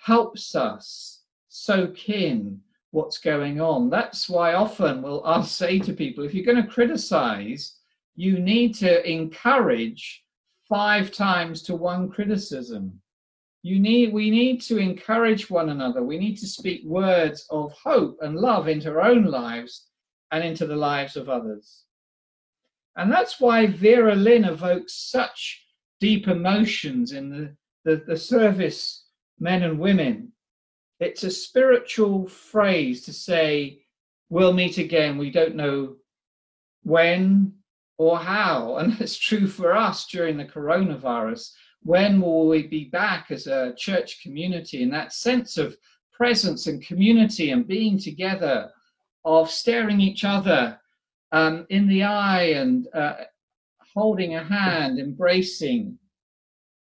helps 0.03 0.55
us 0.55 1.23
soak 1.49 2.09
in 2.09 2.59
what's 2.91 3.17
going 3.17 3.59
on. 3.59 3.89
That's 3.89 4.29
why 4.29 4.53
often 4.53 5.01
we'll 5.01 5.23
I'll 5.25 5.43
say 5.43 5.79
to 5.79 5.93
people, 5.93 6.23
if 6.23 6.33
you're 6.33 6.45
going 6.45 6.63
to 6.63 6.69
criticize, 6.69 7.79
you 8.15 8.39
need 8.39 8.75
to 8.75 9.09
encourage 9.09 10.23
five 10.67 11.11
times 11.11 11.61
to 11.63 11.75
one 11.75 12.09
criticism. 12.09 13.01
You 13.63 13.79
need 13.79 14.13
we 14.13 14.29
need 14.29 14.61
to 14.63 14.77
encourage 14.77 15.49
one 15.49 15.69
another. 15.69 16.03
We 16.03 16.17
need 16.17 16.37
to 16.37 16.47
speak 16.47 16.81
words 16.85 17.45
of 17.49 17.73
hope 17.73 18.17
and 18.21 18.35
love 18.35 18.67
into 18.67 18.89
our 18.89 19.01
own 19.01 19.25
lives 19.25 19.87
and 20.31 20.43
into 20.43 20.65
the 20.65 20.75
lives 20.75 21.15
of 21.15 21.29
others. 21.29 21.83
And 22.97 23.11
that's 23.11 23.39
why 23.39 23.67
Vera 23.67 24.15
Lynn 24.15 24.45
evokes 24.45 24.93
such 24.93 25.65
deep 25.99 26.27
emotions 26.27 27.13
in 27.13 27.29
the, 27.29 27.55
the, 27.85 28.03
the 28.05 28.17
service 28.17 29.05
men 29.39 29.63
and 29.63 29.79
women. 29.79 30.33
It's 31.01 31.23
a 31.23 31.31
spiritual 31.31 32.27
phrase 32.27 33.03
to 33.05 33.13
say, 33.13 33.81
we'll 34.29 34.53
meet 34.53 34.77
again. 34.77 35.17
We 35.17 35.31
don't 35.31 35.55
know 35.55 35.95
when 36.83 37.53
or 37.97 38.19
how. 38.19 38.75
And 38.79 38.93
that's 38.93 39.17
true 39.17 39.47
for 39.47 39.75
us 39.75 40.05
during 40.05 40.37
the 40.37 40.45
coronavirus. 40.45 41.53
When 41.81 42.21
will 42.21 42.47
we 42.47 42.67
be 42.67 42.85
back 42.85 43.31
as 43.31 43.47
a 43.47 43.73
church 43.75 44.21
community 44.21 44.83
in 44.83 44.91
that 44.91 45.11
sense 45.11 45.57
of 45.57 45.75
presence 46.11 46.67
and 46.67 46.85
community 46.85 47.49
and 47.49 47.67
being 47.67 47.97
together 47.97 48.69
of 49.25 49.49
staring 49.49 49.99
each 49.99 50.23
other 50.23 50.79
um, 51.31 51.65
in 51.69 51.87
the 51.87 52.03
eye 52.03 52.53
and 52.61 52.87
uh, 52.93 53.15
holding 53.95 54.35
a 54.35 54.43
hand, 54.43 54.99
embracing. 54.99 55.97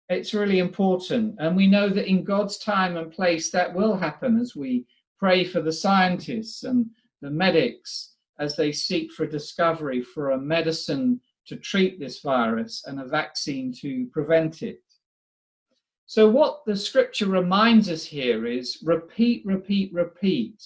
It's 0.09 0.33
really 0.33 0.59
important. 0.59 1.35
And 1.39 1.55
we 1.55 1.67
know 1.67 1.89
that 1.89 2.07
in 2.09 2.23
God's 2.23 2.57
time 2.57 2.95
and 2.97 3.11
place, 3.11 3.49
that 3.51 3.73
will 3.73 3.95
happen 3.95 4.39
as 4.39 4.55
we 4.55 4.85
pray 5.17 5.43
for 5.43 5.61
the 5.61 5.71
scientists 5.71 6.63
and 6.63 6.85
the 7.21 7.31
medics 7.31 8.15
as 8.39 8.55
they 8.55 8.71
seek 8.71 9.11
for 9.11 9.23
a 9.23 9.29
discovery 9.29 10.01
for 10.01 10.31
a 10.31 10.37
medicine 10.37 11.19
to 11.47 11.55
treat 11.55 11.99
this 11.99 12.21
virus 12.21 12.83
and 12.85 12.99
a 12.99 13.05
vaccine 13.05 13.73
to 13.81 14.07
prevent 14.11 14.61
it. 14.61 14.81
So, 16.07 16.29
what 16.29 16.65
the 16.65 16.75
scripture 16.75 17.27
reminds 17.27 17.89
us 17.89 18.05
here 18.05 18.45
is 18.45 18.79
repeat, 18.83 19.43
repeat, 19.45 19.91
repeat. 19.93 20.63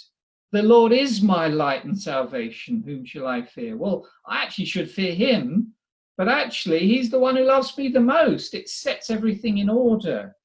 The 0.52 0.64
Lord 0.64 0.92
is 0.92 1.22
my 1.22 1.48
light 1.48 1.86
and 1.86 1.98
salvation. 1.98 2.84
Whom 2.86 3.06
shall 3.06 3.28
I 3.28 3.44
fear? 3.44 3.78
Well, 3.78 4.06
I 4.26 4.44
actually 4.44 4.66
should 4.66 4.90
fear 4.90 5.14
him, 5.14 5.74
but 6.20 6.28
actually, 6.28 6.80
he's 6.80 7.10
the 7.10 7.18
one 7.18 7.38
who 7.38 7.46
loves 7.46 7.78
me 7.78 7.88
the 7.88 8.02
most. 8.02 8.54
It 8.54 8.68
sets 8.68 9.10
everything 9.10 9.60
in 9.60 9.70
order. 9.70 10.36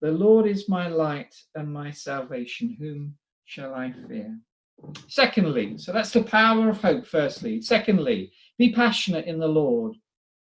The 0.00 0.10
Lord 0.10 0.48
is 0.48 0.68
my 0.68 0.88
light 0.88 1.32
and 1.54 1.72
my 1.72 1.92
salvation. 1.92 2.76
Whom 2.76 3.14
shall 3.44 3.72
I 3.72 3.94
fear? 4.08 4.36
Secondly, 5.06 5.78
so 5.78 5.92
that's 5.92 6.10
the 6.10 6.24
power 6.24 6.68
of 6.68 6.82
hope, 6.82 7.06
firstly. 7.06 7.62
Secondly, 7.62 8.32
be 8.58 8.72
passionate 8.72 9.26
in 9.26 9.38
the 9.38 9.46
Lord. 9.46 9.94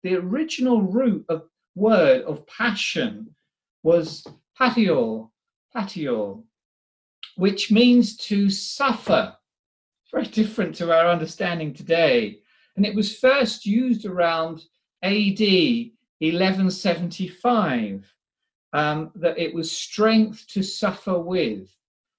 The 0.03 0.15
original 0.15 0.81
root 0.81 1.25
of 1.29 1.43
word 1.75 2.23
of 2.23 2.45
passion 2.47 3.33
was 3.83 4.27
patio, 4.57 5.31
patio, 5.73 6.43
which 7.37 7.71
means 7.71 8.17
to 8.17 8.49
suffer. 8.49 9.37
Very 10.11 10.25
different 10.25 10.75
to 10.75 10.91
our 10.91 11.07
understanding 11.07 11.73
today. 11.73 12.41
And 12.75 12.85
it 12.85 12.93
was 12.95 13.17
first 13.17 13.65
used 13.65 14.05
around 14.05 14.65
AD 15.01 15.39
1175, 16.19 18.13
um, 18.73 19.11
that 19.15 19.37
it 19.37 19.53
was 19.53 19.71
strength 19.71 20.45
to 20.47 20.61
suffer 20.61 21.17
with. 21.17 21.69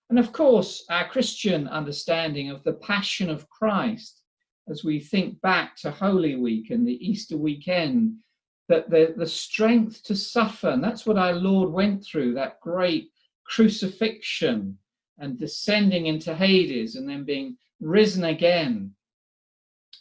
And 0.08 0.18
of 0.18 0.32
course, 0.32 0.84
our 0.88 1.06
Christian 1.08 1.68
understanding 1.68 2.50
of 2.50 2.62
the 2.62 2.74
passion 2.74 3.28
of 3.28 3.50
Christ, 3.50 4.22
as 4.68 4.82
we 4.84 4.98
think 5.00 5.40
back 5.40 5.76
to 5.76 5.90
Holy 5.90 6.36
Week 6.36 6.70
and 6.70 6.86
the 6.86 7.06
Easter 7.06 7.36
weekend, 7.36 8.16
that 8.68 8.88
the, 8.90 9.14
the 9.16 9.26
strength 9.26 10.02
to 10.04 10.16
suffer, 10.16 10.70
and 10.70 10.82
that's 10.82 11.06
what 11.06 11.18
our 11.18 11.34
Lord 11.34 11.70
went 11.70 12.04
through, 12.04 12.34
that 12.34 12.60
great 12.60 13.10
crucifixion 13.44 14.78
and 15.18 15.38
descending 15.38 16.06
into 16.06 16.34
Hades 16.34 16.96
and 16.96 17.08
then 17.08 17.24
being 17.24 17.56
risen 17.80 18.24
again 18.24 18.95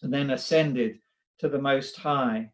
and 0.01 0.13
then 0.13 0.31
ascended 0.31 0.99
to 1.39 1.49
the 1.49 1.59
Most 1.59 1.97
High. 1.97 2.51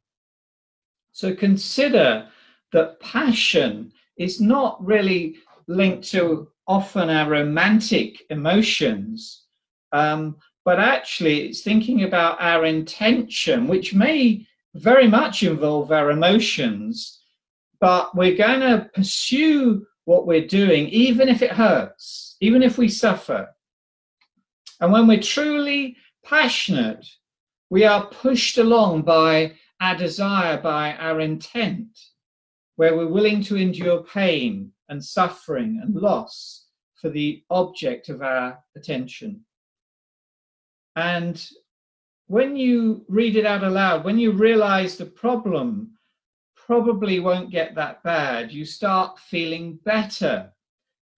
So 1.12 1.36
consider 1.36 2.28
that 2.72 3.00
passion 3.00 3.92
is 4.18 4.40
not 4.40 4.84
really 4.84 5.36
linked 5.68 6.10
to 6.12 6.50
often 6.68 7.10
our 7.10 7.30
romantic 7.30 8.24
emotions, 8.30 9.46
um, 9.92 10.38
but 10.64 10.80
actually 10.80 11.48
it's 11.48 11.62
thinking 11.62 12.04
about 12.04 12.42
our 12.42 12.66
intention, 12.66 13.68
which 13.68 13.94
may 13.94 14.46
very 14.76 15.08
much 15.08 15.44
involve 15.44 15.92
our 15.92 16.12
emotions, 16.12 17.20
but 17.80 18.16
we're 18.16 18.38
going 18.38 18.62
to 18.62 18.90
pursue 18.94 19.86
what 20.06 20.28
we're 20.28 20.48
doing, 20.48 20.88
even 20.90 21.28
if 21.28 21.42
it 21.42 21.52
hurts, 21.52 22.38
even 22.40 22.64
if 22.64 22.78
we 22.78 22.88
suffer. 22.88 23.50
And 24.80 24.92
when 24.92 25.08
we're 25.08 25.20
truly 25.20 25.98
passionate, 26.24 27.06
we 27.72 27.86
are 27.86 28.06
pushed 28.08 28.58
along 28.58 29.02
by 29.02 29.54
our 29.80 29.96
desire, 29.96 30.62
by 30.62 30.94
our 30.96 31.22
intent, 31.22 31.98
where 32.76 32.96
we're 32.98 33.08
willing 33.08 33.42
to 33.42 33.56
endure 33.56 34.04
pain 34.04 34.74
and 34.90 35.04
suffering 35.04 35.80
and 35.82 35.96
loss 35.96 36.66
for 36.96 37.10
the 37.10 37.42
object 37.50 38.10
of 38.10 38.22
our 38.22 38.60
attention. 38.76 39.40
And 40.98 41.44
when 42.28 42.58
you 42.58 43.06
read 43.08 43.38
it 43.38 43.46
out 43.46 43.64
aloud, 43.64 44.04
when 44.04 44.20
you 44.20 44.34
realize 44.34 44.98
the 44.98 45.06
problem 45.06 45.92
probably 46.58 47.22
won't 47.22 47.52
get 47.52 47.74
that 47.76 48.04
bad, 48.04 48.52
you 48.52 48.66
start 48.66 49.18
feeling 49.18 49.80
better. 49.86 50.52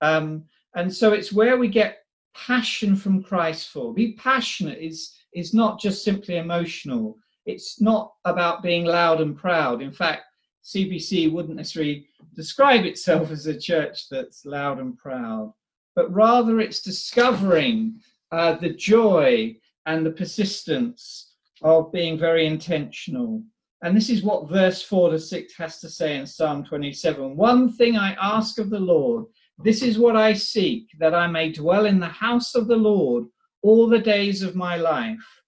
Um, 0.01 0.43
and 0.75 0.93
so 0.93 1.13
it's 1.13 1.33
where 1.33 1.57
we 1.57 1.67
get 1.67 2.05
passion 2.35 2.95
from 2.95 3.23
Christ 3.23 3.69
for. 3.69 3.91
Be 3.91 4.13
passionate 4.13 4.77
is, 4.79 5.15
is 5.35 5.53
not 5.53 5.79
just 5.79 6.03
simply 6.03 6.37
emotional, 6.37 7.17
it's 7.45 7.81
not 7.81 8.13
about 8.25 8.63
being 8.63 8.85
loud 8.85 9.21
and 9.21 9.37
proud. 9.37 9.81
In 9.81 9.91
fact, 9.91 10.23
CBC 10.63 11.31
wouldn't 11.31 11.57
necessarily 11.57 12.07
describe 12.35 12.85
itself 12.85 13.31
as 13.31 13.47
a 13.47 13.59
church 13.59 14.09
that's 14.09 14.45
loud 14.45 14.79
and 14.79 14.97
proud, 14.97 15.53
but 15.95 16.11
rather 16.13 16.59
it's 16.59 16.81
discovering 16.81 17.99
uh, 18.31 18.53
the 18.53 18.69
joy 18.69 19.55
and 19.85 20.05
the 20.05 20.11
persistence 20.11 21.33
of 21.61 21.91
being 21.91 22.17
very 22.17 22.45
intentional. 22.45 23.43
And 23.81 23.95
this 23.95 24.09
is 24.09 24.23
what 24.23 24.49
verse 24.49 24.81
4 24.81 25.11
to 25.11 25.19
6 25.19 25.57
has 25.57 25.79
to 25.81 25.89
say 25.89 26.17
in 26.17 26.25
Psalm 26.25 26.63
27 26.63 27.35
One 27.35 27.71
thing 27.71 27.97
I 27.97 28.15
ask 28.21 28.57
of 28.57 28.69
the 28.69 28.79
Lord, 28.79 29.25
this 29.59 29.81
is 29.81 29.99
what 29.99 30.15
I 30.15 30.33
seek, 30.33 30.87
that 30.99 31.13
I 31.13 31.27
may 31.27 31.51
dwell 31.51 31.85
in 31.85 31.99
the 31.99 32.07
house 32.07 32.55
of 32.55 32.67
the 32.67 32.77
Lord 32.77 33.25
all 33.63 33.87
the 33.87 33.99
days 33.99 34.43
of 34.43 34.55
my 34.55 34.75
life, 34.75 35.41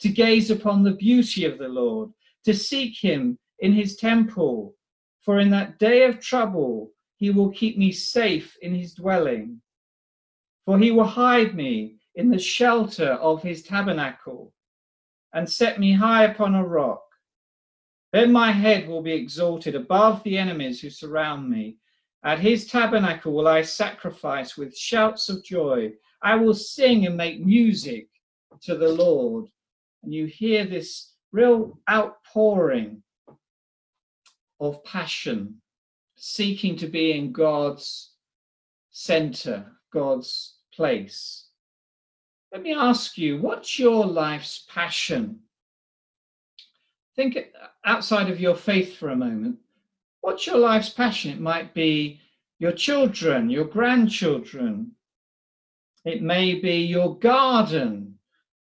to 0.00 0.08
gaze 0.08 0.50
upon 0.50 0.82
the 0.82 0.92
beauty 0.94 1.44
of 1.44 1.58
the 1.58 1.68
Lord, 1.68 2.10
to 2.44 2.54
seek 2.54 2.96
him 2.98 3.38
in 3.58 3.72
his 3.72 3.96
temple. 3.96 4.74
For 5.22 5.40
in 5.40 5.50
that 5.50 5.78
day 5.78 6.04
of 6.04 6.20
trouble, 6.20 6.92
he 7.16 7.30
will 7.30 7.50
keep 7.50 7.76
me 7.76 7.90
safe 7.92 8.56
in 8.62 8.74
his 8.74 8.94
dwelling. 8.94 9.60
For 10.64 10.78
he 10.78 10.90
will 10.92 11.04
hide 11.04 11.54
me 11.54 11.96
in 12.14 12.30
the 12.30 12.38
shelter 12.38 13.12
of 13.12 13.42
his 13.42 13.62
tabernacle 13.62 14.52
and 15.32 15.48
set 15.48 15.80
me 15.80 15.92
high 15.92 16.24
upon 16.24 16.54
a 16.54 16.64
rock. 16.64 17.02
Then 18.12 18.32
my 18.32 18.52
head 18.52 18.88
will 18.88 19.02
be 19.02 19.12
exalted 19.12 19.74
above 19.74 20.22
the 20.22 20.38
enemies 20.38 20.80
who 20.80 20.90
surround 20.90 21.50
me. 21.50 21.76
At 22.22 22.38
his 22.38 22.66
tabernacle 22.66 23.32
will 23.32 23.48
I 23.48 23.62
sacrifice 23.62 24.56
with 24.56 24.76
shouts 24.76 25.28
of 25.28 25.44
joy. 25.44 25.92
I 26.26 26.34
will 26.34 26.54
sing 26.54 27.06
and 27.06 27.16
make 27.16 27.38
music 27.40 28.08
to 28.62 28.76
the 28.76 28.88
Lord. 28.88 29.46
And 30.02 30.12
you 30.12 30.26
hear 30.26 30.66
this 30.66 31.12
real 31.30 31.78
outpouring 31.88 33.04
of 34.58 34.82
passion, 34.82 35.62
seeking 36.16 36.76
to 36.78 36.88
be 36.88 37.12
in 37.12 37.30
God's 37.30 38.10
center, 38.90 39.66
God's 39.92 40.56
place. 40.74 41.46
Let 42.52 42.62
me 42.62 42.74
ask 42.74 43.16
you, 43.16 43.40
what's 43.40 43.78
your 43.78 44.04
life's 44.04 44.66
passion? 44.68 45.38
Think 47.14 47.38
outside 47.84 48.30
of 48.30 48.40
your 48.40 48.56
faith 48.56 48.96
for 48.96 49.10
a 49.10 49.16
moment. 49.16 49.58
What's 50.22 50.44
your 50.44 50.58
life's 50.58 50.90
passion? 50.90 51.30
It 51.30 51.40
might 51.40 51.72
be 51.72 52.20
your 52.58 52.72
children, 52.72 53.48
your 53.48 53.66
grandchildren. 53.66 54.90
It 56.06 56.22
may 56.22 56.54
be 56.54 56.76
your 56.76 57.18
garden. 57.18 58.16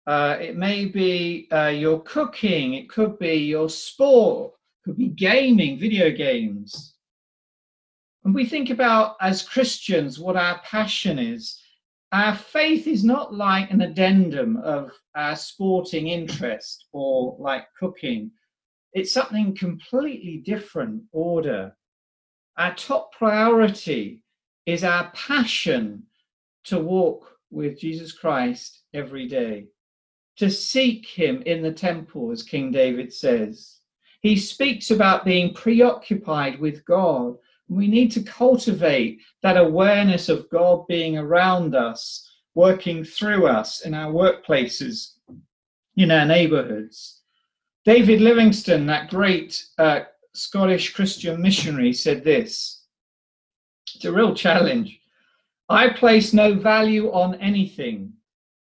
Uh, 0.08 0.38
it 0.40 0.56
may 0.56 0.86
be 0.86 1.50
uh, 1.52 1.68
your 1.68 2.02
cooking. 2.04 2.74
It 2.74 2.90
could 2.90 3.20
be 3.20 3.36
your 3.36 3.68
sport. 3.68 4.54
It 4.54 4.86
could 4.86 4.98
be 4.98 5.10
gaming, 5.10 5.78
video 5.78 6.10
games. 6.10 6.96
And 8.24 8.34
we 8.34 8.46
think 8.46 8.70
about 8.70 9.18
as 9.20 9.44
Christians 9.44 10.20
what 10.20 10.38
our 10.38 10.60
passion 10.60 11.20
is. 11.20 11.60
Our 12.14 12.34
faith 12.34 12.88
is 12.88 13.04
not 13.04 13.34
like 13.34 13.72
an 13.72 13.82
addendum 13.82 14.56
of 14.58 14.92
our 15.14 15.36
sporting 15.36 16.08
interest 16.08 16.86
or 16.94 17.36
like 17.40 17.66
cooking. 17.78 18.32
It's 18.94 19.12
something 19.12 19.54
completely 19.54 20.38
different 20.46 21.04
order. 21.12 21.76
Our 22.56 22.74
top 22.76 23.12
priority 23.12 24.22
is 24.66 24.86
our 24.86 25.12
passion 25.14 26.04
to 26.66 26.80
walk 26.80 27.33
with 27.54 27.80
Jesus 27.80 28.12
Christ 28.12 28.82
every 28.94 29.28
day, 29.28 29.68
to 30.38 30.50
seek 30.50 31.06
him 31.06 31.42
in 31.46 31.62
the 31.62 31.72
temple, 31.72 32.32
as 32.32 32.44
King 32.44 32.72
David 32.72 33.14
says. 33.14 33.80
He 34.22 34.36
speaks 34.38 34.92
about 34.92 35.26
being 35.26 35.54
preoccupied 35.54 36.60
with 36.60 36.84
God 36.86 37.38
we 37.70 37.88
need 37.88 38.12
to 38.12 38.24
cultivate 38.24 39.22
that 39.42 39.58
awareness 39.58 40.30
of 40.30 40.50
God 40.50 40.86
being 40.88 41.18
around 41.18 41.76
us, 41.76 42.30
working 42.56 43.04
through 43.04 43.48
us 43.48 43.82
in 43.82 43.94
our 43.94 44.12
workplaces, 44.12 45.14
in 45.96 46.12
our 46.12 46.26
neighborhoods. 46.26 47.22
David 47.86 48.22
Livingstone, 48.22 48.86
that 48.88 49.10
great 49.10 49.66
uh, 49.78 50.02
Scottish 50.34 50.94
Christian 50.94 51.42
missionary, 51.42 51.94
said 51.94 52.24
this 52.24 52.86
It's 53.96 54.06
a 54.06 54.12
real 54.12 54.36
challenge. 54.36 55.00
I 55.74 55.90
place 55.90 56.34
no 56.34 56.54
value 56.54 57.12
on 57.12 57.34
anything 57.42 58.14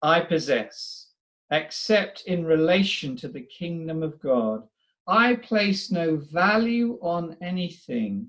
I 0.02 0.18
possess 0.22 1.10
except 1.52 2.22
in 2.22 2.44
relation 2.44 3.14
to 3.18 3.28
the 3.28 3.42
kingdom 3.42 4.02
of 4.02 4.18
God. 4.20 4.64
I 5.06 5.36
place 5.36 5.92
no 5.92 6.16
value 6.16 6.98
on 7.00 7.36
anything 7.40 8.26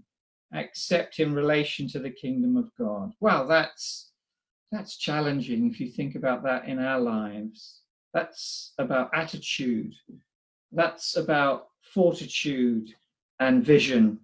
except 0.54 1.18
in 1.18 1.34
relation 1.34 1.88
to 1.88 1.98
the 1.98 2.12
kingdom 2.12 2.56
of 2.56 2.70
God. 2.78 3.14
Well, 3.20 3.48
that's 3.48 4.12
that's 4.72 4.96
challenging 4.96 5.72
if 5.72 5.80
you 5.80 5.90
think 5.90 6.14
about 6.14 6.44
that 6.44 6.68
in 6.68 6.78
our 6.78 7.00
lives. 7.00 7.82
That's 8.14 8.74
about 8.78 9.10
attitude. 9.12 9.96
That's 10.72 11.18
about 11.18 11.70
fortitude 11.82 12.94
and 13.40 13.66
vision. 13.66 14.20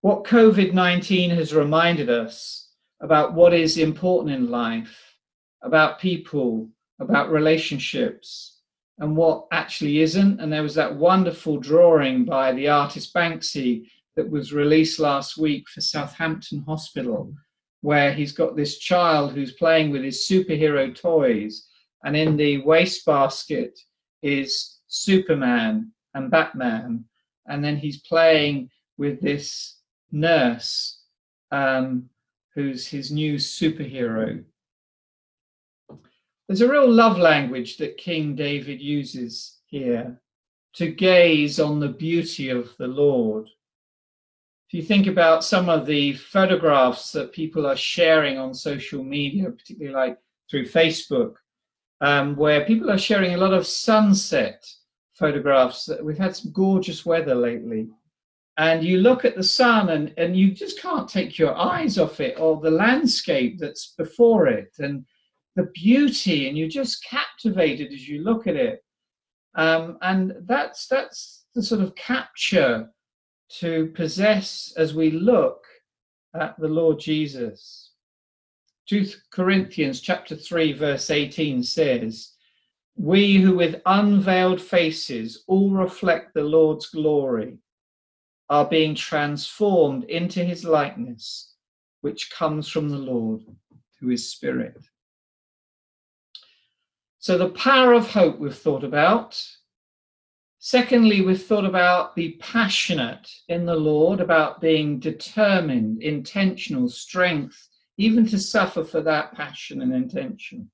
What 0.00 0.24
COVID 0.24 0.72
19 0.72 1.28
has 1.32 1.52
reminded 1.52 2.08
us 2.08 2.65
about 3.00 3.34
what 3.34 3.52
is 3.52 3.78
important 3.78 4.34
in 4.34 4.50
life, 4.50 5.16
about 5.62 5.98
people, 5.98 6.68
about 7.00 7.30
relationships, 7.30 8.60
and 8.98 9.16
what 9.16 9.46
actually 9.52 10.00
isn't. 10.00 10.40
And 10.40 10.52
there 10.52 10.62
was 10.62 10.74
that 10.76 10.96
wonderful 10.96 11.58
drawing 11.58 12.24
by 12.24 12.52
the 12.52 12.68
artist 12.68 13.12
Banksy 13.12 13.88
that 14.16 14.28
was 14.28 14.52
released 14.52 14.98
last 14.98 15.36
week 15.36 15.68
for 15.68 15.80
Southampton 15.80 16.64
Hospital, 16.66 17.32
where 17.82 18.12
he's 18.12 18.32
got 18.32 18.56
this 18.56 18.78
child 18.78 19.32
who's 19.32 19.52
playing 19.52 19.90
with 19.90 20.02
his 20.02 20.26
superhero 20.26 20.94
toys, 20.94 21.68
and 22.04 22.16
in 22.16 22.36
the 22.36 22.58
wastebasket 22.62 23.78
is 24.22 24.78
Superman 24.88 25.92
and 26.14 26.30
Batman, 26.30 27.04
and 27.46 27.62
then 27.62 27.76
he's 27.76 28.00
playing 28.00 28.70
with 28.96 29.20
this 29.20 29.76
nurse 30.10 31.02
um, 31.50 32.08
who's 32.56 32.88
his 32.88 33.12
new 33.12 33.34
superhero. 33.34 34.42
There's 36.48 36.62
a 36.62 36.70
real 36.70 36.90
love 36.90 37.18
language 37.18 37.76
that 37.76 37.98
King 37.98 38.34
David 38.34 38.80
uses 38.80 39.58
here 39.66 40.20
to 40.74 40.90
gaze 40.90 41.60
on 41.60 41.78
the 41.78 41.88
beauty 41.88 42.48
of 42.48 42.74
the 42.78 42.88
Lord. 42.88 43.48
If 44.68 44.74
you 44.74 44.82
think 44.82 45.06
about 45.06 45.44
some 45.44 45.68
of 45.68 45.86
the 45.86 46.14
photographs 46.14 47.12
that 47.12 47.32
people 47.32 47.66
are 47.66 47.76
sharing 47.76 48.38
on 48.38 48.54
social 48.54 49.04
media, 49.04 49.50
particularly 49.50 49.94
like 49.94 50.18
through 50.50 50.66
Facebook, 50.66 51.34
um, 52.00 52.36
where 52.36 52.64
people 52.64 52.90
are 52.90 52.98
sharing 52.98 53.34
a 53.34 53.38
lot 53.38 53.52
of 53.52 53.66
sunset 53.66 54.66
photographs. 55.14 55.88
We've 56.02 56.18
had 56.18 56.36
some 56.36 56.52
gorgeous 56.52 57.04
weather 57.04 57.34
lately. 57.34 57.88
And 58.58 58.82
you 58.82 58.98
look 58.98 59.24
at 59.24 59.36
the 59.36 59.42
sun 59.42 59.90
and, 59.90 60.14
and 60.16 60.36
you 60.36 60.50
just 60.50 60.80
can't 60.80 61.08
take 61.08 61.38
your 61.38 61.54
eyes 61.54 61.98
off 61.98 62.20
it 62.20 62.38
or 62.38 62.58
the 62.58 62.70
landscape 62.70 63.58
that's 63.58 63.94
before 63.98 64.46
it 64.46 64.74
and 64.78 65.04
the 65.56 65.70
beauty, 65.74 66.48
and 66.48 66.56
you're 66.56 66.68
just 66.68 67.04
captivated 67.04 67.92
as 67.92 68.06
you 68.06 68.22
look 68.22 68.46
at 68.46 68.56
it. 68.56 68.84
Um, 69.54 69.96
and 70.02 70.34
that's 70.42 70.86
that's 70.86 71.46
the 71.54 71.62
sort 71.62 71.80
of 71.80 71.94
capture 71.94 72.90
to 73.58 73.86
possess 73.94 74.74
as 74.76 74.94
we 74.94 75.10
look 75.10 75.64
at 76.34 76.58
the 76.60 76.68
Lord 76.68 77.00
Jesus. 77.00 77.92
2 78.88 79.06
Corinthians 79.32 80.00
chapter 80.00 80.36
3 80.36 80.74
verse 80.74 81.10
18 81.10 81.62
says, 81.62 82.32
"We 82.94 83.38
who 83.38 83.56
with 83.56 83.80
unveiled 83.86 84.60
faces 84.60 85.42
all 85.46 85.70
reflect 85.70 86.34
the 86.34 86.44
Lord's 86.44 86.86
glory 86.86 87.58
are 88.48 88.68
being 88.68 88.94
transformed 88.94 90.04
into 90.04 90.44
his 90.44 90.64
likeness, 90.64 91.54
which 92.00 92.30
comes 92.30 92.68
from 92.68 92.88
the 92.88 92.98
Lord, 92.98 93.42
who 94.00 94.10
is 94.10 94.30
spirit." 94.30 94.88
So 97.18 97.36
the 97.36 97.50
power 97.50 97.92
of 97.92 98.10
hope 98.10 98.38
we've 98.38 98.54
thought 98.54 98.84
about. 98.84 99.56
Secondly, 100.58 101.20
we've 101.20 101.42
thought 101.42 101.64
about 101.64 102.14
the 102.14 102.32
passionate 102.40 103.28
in 103.48 103.66
the 103.66 103.76
Lord, 103.76 104.20
about 104.20 104.60
being 104.60 104.98
determined, 104.98 106.02
intentional, 106.02 106.88
strength, 106.88 107.68
even 107.96 108.26
to 108.26 108.38
suffer 108.38 108.84
for 108.84 109.00
that 109.00 109.32
passion 109.32 109.80
and 109.82 109.92
intention. 109.94 110.70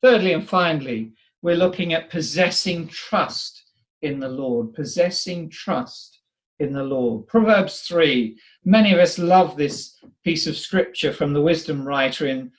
Thirdly 0.00 0.32
and 0.32 0.48
finally, 0.48 1.12
we're 1.42 1.56
looking 1.56 1.92
at 1.92 2.10
possessing 2.10 2.88
trust 2.88 3.64
in 4.02 4.20
the 4.20 4.28
Lord, 4.28 4.72
possessing 4.72 5.50
trust 5.50 6.19
in 6.60 6.72
the 6.72 6.82
Lord. 6.82 7.26
Proverbs 7.26 7.80
3, 7.82 8.38
many 8.64 8.92
of 8.92 8.98
us 8.98 9.18
love 9.18 9.56
this 9.56 9.96
piece 10.22 10.46
of 10.46 10.56
scripture 10.56 11.12
from 11.12 11.32
the 11.32 11.42
wisdom 11.42 11.84
writer 11.84 12.26
in 12.26 12.52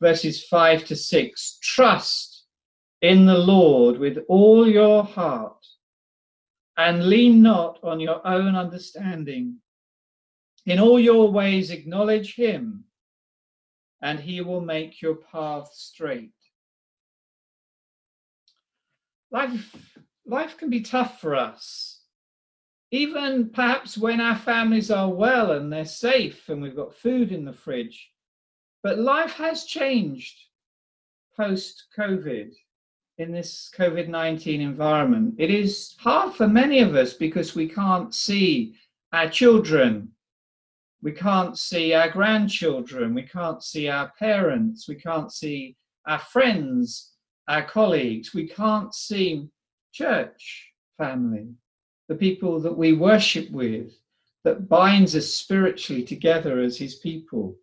verses 0.00 0.44
5 0.44 0.84
to 0.84 0.94
6. 0.94 1.58
Trust 1.62 2.44
in 3.02 3.26
the 3.26 3.38
Lord 3.38 3.98
with 3.98 4.18
all 4.28 4.68
your 4.68 5.02
heart, 5.04 5.66
and 6.76 7.08
lean 7.08 7.42
not 7.42 7.78
on 7.82 7.98
your 7.98 8.24
own 8.26 8.54
understanding. 8.54 9.56
In 10.66 10.78
all 10.78 11.00
your 11.00 11.30
ways 11.30 11.70
acknowledge 11.70 12.34
him, 12.34 12.84
and 14.02 14.20
he 14.20 14.40
will 14.42 14.60
make 14.60 15.00
your 15.00 15.14
path 15.14 15.70
straight. 15.72 16.32
Life, 19.30 19.74
life 20.26 20.56
can 20.56 20.68
be 20.68 20.80
tough 20.80 21.20
for 21.20 21.34
us. 21.34 21.95
Even 22.92 23.50
perhaps 23.50 23.98
when 23.98 24.20
our 24.20 24.36
families 24.36 24.90
are 24.90 25.08
well 25.08 25.52
and 25.52 25.72
they're 25.72 25.84
safe 25.84 26.48
and 26.48 26.62
we've 26.62 26.76
got 26.76 26.94
food 26.94 27.32
in 27.32 27.44
the 27.44 27.52
fridge. 27.52 28.10
But 28.82 28.98
life 28.98 29.32
has 29.32 29.64
changed 29.64 30.38
post 31.36 31.86
COVID 31.98 32.52
in 33.18 33.32
this 33.32 33.70
COVID 33.76 34.08
19 34.08 34.60
environment. 34.60 35.34
It 35.38 35.50
is 35.50 35.96
hard 35.98 36.34
for 36.34 36.46
many 36.46 36.80
of 36.80 36.94
us 36.94 37.14
because 37.14 37.54
we 37.54 37.68
can't 37.68 38.14
see 38.14 38.76
our 39.12 39.28
children, 39.28 40.10
we 41.02 41.12
can't 41.12 41.58
see 41.58 41.94
our 41.94 42.08
grandchildren, 42.08 43.14
we 43.14 43.22
can't 43.22 43.62
see 43.62 43.88
our 43.88 44.12
parents, 44.18 44.88
we 44.88 44.96
can't 44.96 45.32
see 45.32 45.76
our 46.06 46.18
friends, 46.18 47.12
our 47.48 47.62
colleagues, 47.62 48.34
we 48.34 48.46
can't 48.46 48.94
see 48.94 49.48
church 49.92 50.72
family, 50.98 51.48
the 52.08 52.14
people 52.14 52.60
that 52.60 52.76
we 52.76 52.92
worship 52.92 53.50
with, 53.50 53.92
that 54.44 54.68
binds 54.68 55.16
us 55.16 55.26
spiritually 55.26 56.04
together 56.04 56.60
as 56.60 56.78
his 56.78 56.94
people. 56.94 57.56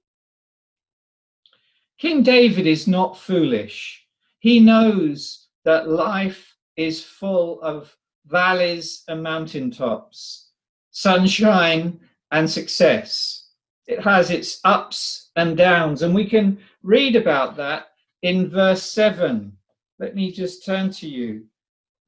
King 1.97 2.23
David 2.23 2.67
is 2.67 2.88
not 2.88 3.17
foolish. 3.17 4.06
He 4.39 4.60
knows 4.60 5.47
that 5.63 5.88
life 5.88 6.53
is 6.75 7.01
full 7.01 7.62
of 7.62 7.95
valleys 8.25 9.03
and 9.08 9.23
mountaintops, 9.23 10.49
sunshine 10.91 11.99
and 12.32 12.49
success. 12.49 13.47
It 13.88 14.01
has 14.01 14.29
its 14.29 14.60
ups 14.65 15.32
and 15.38 15.56
downs, 15.56 16.01
and 16.01 16.13
we 16.13 16.27
can 16.27 16.60
read 16.82 17.15
about 17.15 17.56
that 17.58 17.88
in 18.21 18.49
verse 18.49 18.84
7. 18.84 19.56
Let 19.99 20.15
me 20.15 20.32
just 20.32 20.65
turn 20.65 20.89
to 20.91 21.08
you, 21.08 21.45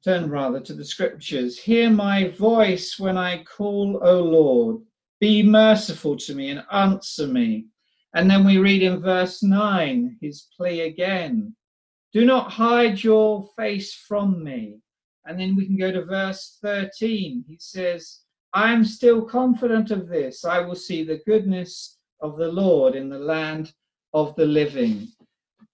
turn 0.06 0.30
rather 0.30 0.62
to 0.62 0.74
the 0.74 0.86
scriptures. 0.86 1.60
Hear 1.60 1.90
my 1.90 2.30
voice 2.30 2.98
when 2.98 3.18
I 3.18 3.44
call, 3.44 4.00
O 4.02 4.22
Lord. 4.22 4.82
Be 5.20 5.44
merciful 5.44 6.16
to 6.18 6.36
me 6.36 6.52
and 6.52 6.64
answer 6.72 7.28
me. 7.28 7.66
And 8.14 8.32
then 8.32 8.46
we 8.46 8.60
read 8.60 8.84
in 8.84 9.02
verse 9.02 9.44
9 9.44 10.20
his 10.22 10.48
plea 10.56 10.82
again 10.82 11.56
do 12.16 12.24
not 12.24 12.50
hide 12.50 13.04
your 13.04 13.46
face 13.58 13.94
from 13.94 14.42
me. 14.42 14.80
And 15.26 15.38
then 15.38 15.54
we 15.54 15.66
can 15.66 15.76
go 15.76 15.92
to 15.92 16.06
verse 16.06 16.60
13. 16.62 17.44
He 17.46 17.58
says, 17.60 18.22
I 18.54 18.72
am 18.72 18.86
still 18.86 19.22
confident 19.22 19.92
of 19.92 20.08
this. 20.08 20.46
I 20.46 20.62
will 20.62 20.78
see 20.78 21.04
the 21.04 21.20
goodness 21.28 21.98
of 22.22 22.38
the 22.38 22.48
Lord 22.48 22.96
in 22.96 23.10
the 23.10 23.20
land 23.20 23.74
of 24.14 24.34
the 24.38 24.46
living. 24.46 25.10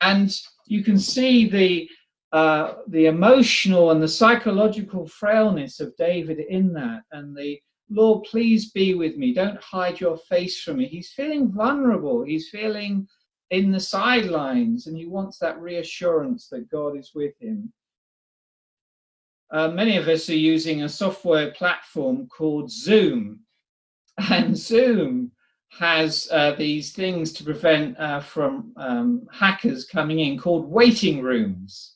And 0.01 0.35
you 0.65 0.83
can 0.83 0.97
see 0.97 1.47
the 1.47 1.87
uh, 2.31 2.75
the 2.87 3.07
emotional 3.07 3.91
and 3.91 4.01
the 4.01 4.07
psychological 4.07 5.07
frailness 5.07 5.79
of 5.79 5.95
David 5.97 6.39
in 6.39 6.73
that, 6.73 7.01
and 7.11 7.35
the 7.35 7.59
Lord, 7.89 8.23
please 8.23 8.71
be 8.71 8.93
with 8.93 9.17
me. 9.17 9.33
Don't 9.33 9.61
hide 9.61 9.99
your 9.99 10.17
face 10.17 10.61
from 10.61 10.77
me. 10.77 10.87
He's 10.87 11.11
feeling 11.11 11.51
vulnerable. 11.51 12.23
He's 12.23 12.49
feeling 12.49 13.05
in 13.49 13.69
the 13.69 13.81
sidelines 13.81 14.87
and 14.87 14.95
he 14.95 15.05
wants 15.05 15.37
that 15.39 15.59
reassurance 15.59 16.47
that 16.47 16.71
God 16.71 16.97
is 16.97 17.11
with 17.13 17.33
him. 17.39 17.73
Uh, 19.51 19.67
many 19.67 19.97
of 19.97 20.07
us 20.07 20.29
are 20.29 20.35
using 20.35 20.83
a 20.83 20.89
software 20.89 21.51
platform 21.51 22.27
called 22.27 22.71
Zoom, 22.71 23.41
and 24.29 24.57
Zoom 24.57 25.33
has 25.77 26.29
uh, 26.31 26.53
these 26.53 26.93
things 26.93 27.33
to 27.33 27.43
prevent 27.43 27.99
uh, 27.99 28.21
from 28.21 28.71
um, 28.77 29.27
hackers 29.29 29.85
coming 29.85 30.19
in 30.19 30.37
called 30.37 30.69
waiting 30.69 31.21
rooms. 31.21 31.95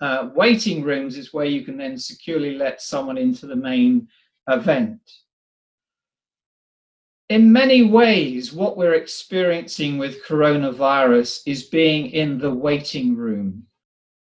Uh, 0.00 0.30
waiting 0.34 0.82
rooms 0.82 1.16
is 1.16 1.32
where 1.32 1.44
you 1.44 1.62
can 1.62 1.76
then 1.76 1.98
securely 1.98 2.54
let 2.54 2.80
someone 2.80 3.18
into 3.18 3.46
the 3.46 3.56
main 3.56 4.08
event 4.48 5.00
in 7.28 7.52
many 7.52 7.82
ways, 7.82 8.52
what 8.52 8.76
we're 8.76 8.94
experiencing 8.94 9.98
with 9.98 10.24
coronavirus 10.24 11.40
is 11.46 11.64
being 11.64 12.10
in 12.10 12.38
the 12.38 12.52
waiting 12.52 13.16
room. 13.16 13.64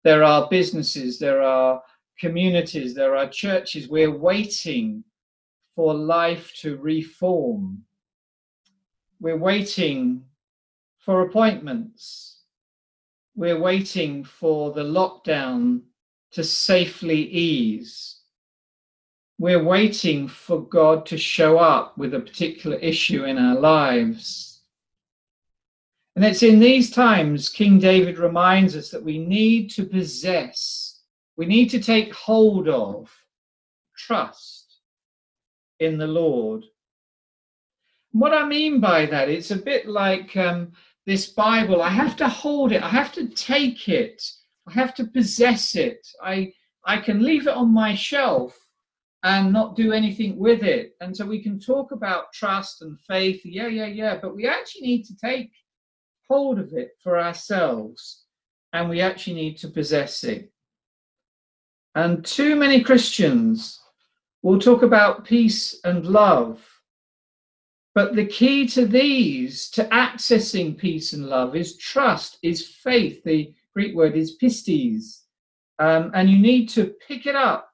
There 0.03 0.23
are 0.23 0.47
businesses, 0.49 1.19
there 1.19 1.41
are 1.41 1.81
communities, 2.19 2.93
there 2.93 3.15
are 3.15 3.27
churches. 3.27 3.89
We're 3.89 4.15
waiting 4.15 5.03
for 5.75 5.93
life 5.93 6.53
to 6.62 6.77
reform. 6.77 7.84
We're 9.19 9.38
waiting 9.38 10.23
for 10.99 11.21
appointments. 11.21 12.35
We're 13.36 13.60
waiting 13.60 14.24
for 14.24 14.71
the 14.71 14.84
lockdown 14.84 15.82
to 16.32 16.43
safely 16.43 17.21
ease 17.21 18.15
we're 19.38 19.63
waiting 19.63 20.28
for 20.28 20.62
God 20.62 21.06
to 21.08 21.17
show 21.17 21.58
up 21.58 21.98
with 21.98 22.13
a 22.13 22.19
particular 22.19 22.78
issue 22.78 23.26
in 23.26 23.38
our 23.38 23.56
lives. 23.56 24.62
And 26.15 26.24
it's 26.24 26.43
in 26.43 26.60
these 26.60 26.89
times 26.91 27.50
King 27.50 27.78
David 27.78 28.17
reminds 28.17 28.78
us 28.78 28.89
that 28.91 29.04
we 29.04 29.17
need 29.17 29.69
to 29.71 29.86
possess, 29.86 31.02
we 31.36 31.45
need 31.45 31.69
to 31.71 31.82
take 31.82 32.13
hold 32.13 32.69
of 32.69 33.12
trust 33.98 34.78
in 35.82 35.98
the 35.98 36.08
Lord. 36.08 36.63
What 38.13 38.34
I 38.34 38.45
mean 38.45 38.80
by 38.80 39.06
that, 39.08 39.28
it's 39.28 39.52
a 39.52 39.58
bit 39.58 39.86
like 39.89 40.38
um, 40.38 40.71
this 41.05 41.27
Bible. 41.27 41.81
I 41.81 41.89
have 41.89 42.15
to 42.17 42.27
hold 42.27 42.71
it, 42.71 42.81
I 42.81 42.89
have 42.89 43.11
to 43.13 43.27
take 43.27 43.87
it, 43.87 44.23
I 44.67 44.73
have 44.73 44.93
to 44.95 45.05
possess 45.05 45.75
it. 45.75 46.05
I, 46.23 46.53
I 46.85 46.97
can 46.97 47.23
leave 47.23 47.47
it 47.47 47.53
on 47.53 47.73
my 47.73 47.95
shelf 47.95 48.57
and 49.23 49.51
not 49.51 49.75
do 49.75 49.91
anything 49.91 50.37
with 50.37 50.63
it. 50.63 50.95
And 51.01 51.15
so 51.15 51.25
we 51.25 51.41
can 51.41 51.59
talk 51.59 51.91
about 51.91 52.33
trust 52.33 52.81
and 52.81 52.99
faith, 53.01 53.41
yeah, 53.43 53.67
yeah, 53.67 53.87
yeah, 53.87 54.19
but 54.21 54.35
we 54.35 54.47
actually 54.47 54.87
need 54.87 55.03
to 55.05 55.17
take 55.17 55.51
hold 56.27 56.59
of 56.59 56.73
it 56.73 56.91
for 57.01 57.19
ourselves 57.19 58.25
and 58.73 58.89
we 58.89 59.01
actually 59.01 59.35
need 59.35 59.57
to 59.57 59.67
possess 59.67 60.23
it. 60.23 60.51
And 61.95 62.25
too 62.25 62.55
many 62.55 62.81
Christians 62.81 63.79
will 64.41 64.59
talk 64.59 64.83
about 64.83 65.25
peace 65.25 65.79
and 65.83 66.05
love. 66.05 66.61
But 67.95 68.15
the 68.15 68.25
key 68.25 68.67
to 68.67 68.86
these, 68.86 69.69
to 69.71 69.86
accessing 69.86 70.77
peace 70.77 71.13
and 71.13 71.27
love, 71.27 71.55
is 71.55 71.77
trust, 71.77 72.38
is 72.43 72.67
faith. 72.67 73.23
The 73.23 73.53
Greek 73.73 73.95
word 73.95 74.15
is 74.15 74.38
pistis. 74.38 75.21
Um, 75.79 76.12
and 76.13 76.29
you 76.29 76.38
need 76.38 76.67
to 76.69 76.93
pick 77.08 77.25
it 77.25 77.36
up 77.36 77.71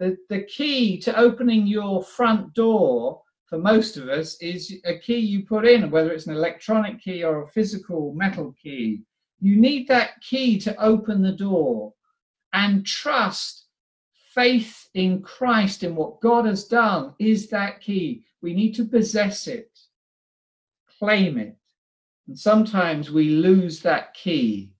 the, 0.00 0.16
the 0.30 0.42
key 0.42 0.98
to 0.98 1.16
opening 1.16 1.66
your 1.66 2.02
front 2.02 2.54
door 2.54 3.22
for 3.46 3.58
most 3.58 3.96
of 3.96 4.08
us 4.08 4.40
is 4.40 4.80
a 4.84 4.98
key 4.98 5.18
you 5.18 5.44
put 5.44 5.66
in, 5.66 5.90
whether 5.90 6.12
it's 6.12 6.26
an 6.26 6.34
electronic 6.34 7.00
key 7.02 7.22
or 7.22 7.42
a 7.42 7.48
physical 7.48 8.14
metal 8.14 8.54
key. 8.60 9.02
You 9.40 9.60
need 9.60 9.88
that 9.88 10.20
key 10.22 10.58
to 10.60 10.80
open 10.80 11.20
the 11.20 11.32
door 11.32 11.92
and 12.52 12.86
trust, 12.86 13.66
faith 14.34 14.88
in 14.94 15.20
Christ, 15.20 15.82
in 15.82 15.96
what 15.96 16.20
God 16.20 16.46
has 16.46 16.64
done, 16.64 17.12
is 17.18 17.48
that 17.48 17.80
key. 17.80 18.24
We 18.42 18.54
need 18.54 18.74
to 18.76 18.84
possess 18.84 19.46
it, 19.46 19.70
claim 20.98 21.38
it. 21.38 21.56
And 22.26 22.38
sometimes 22.38 23.10
we 23.10 23.30
lose 23.30 23.80
that 23.80 24.14
key. 24.14 24.72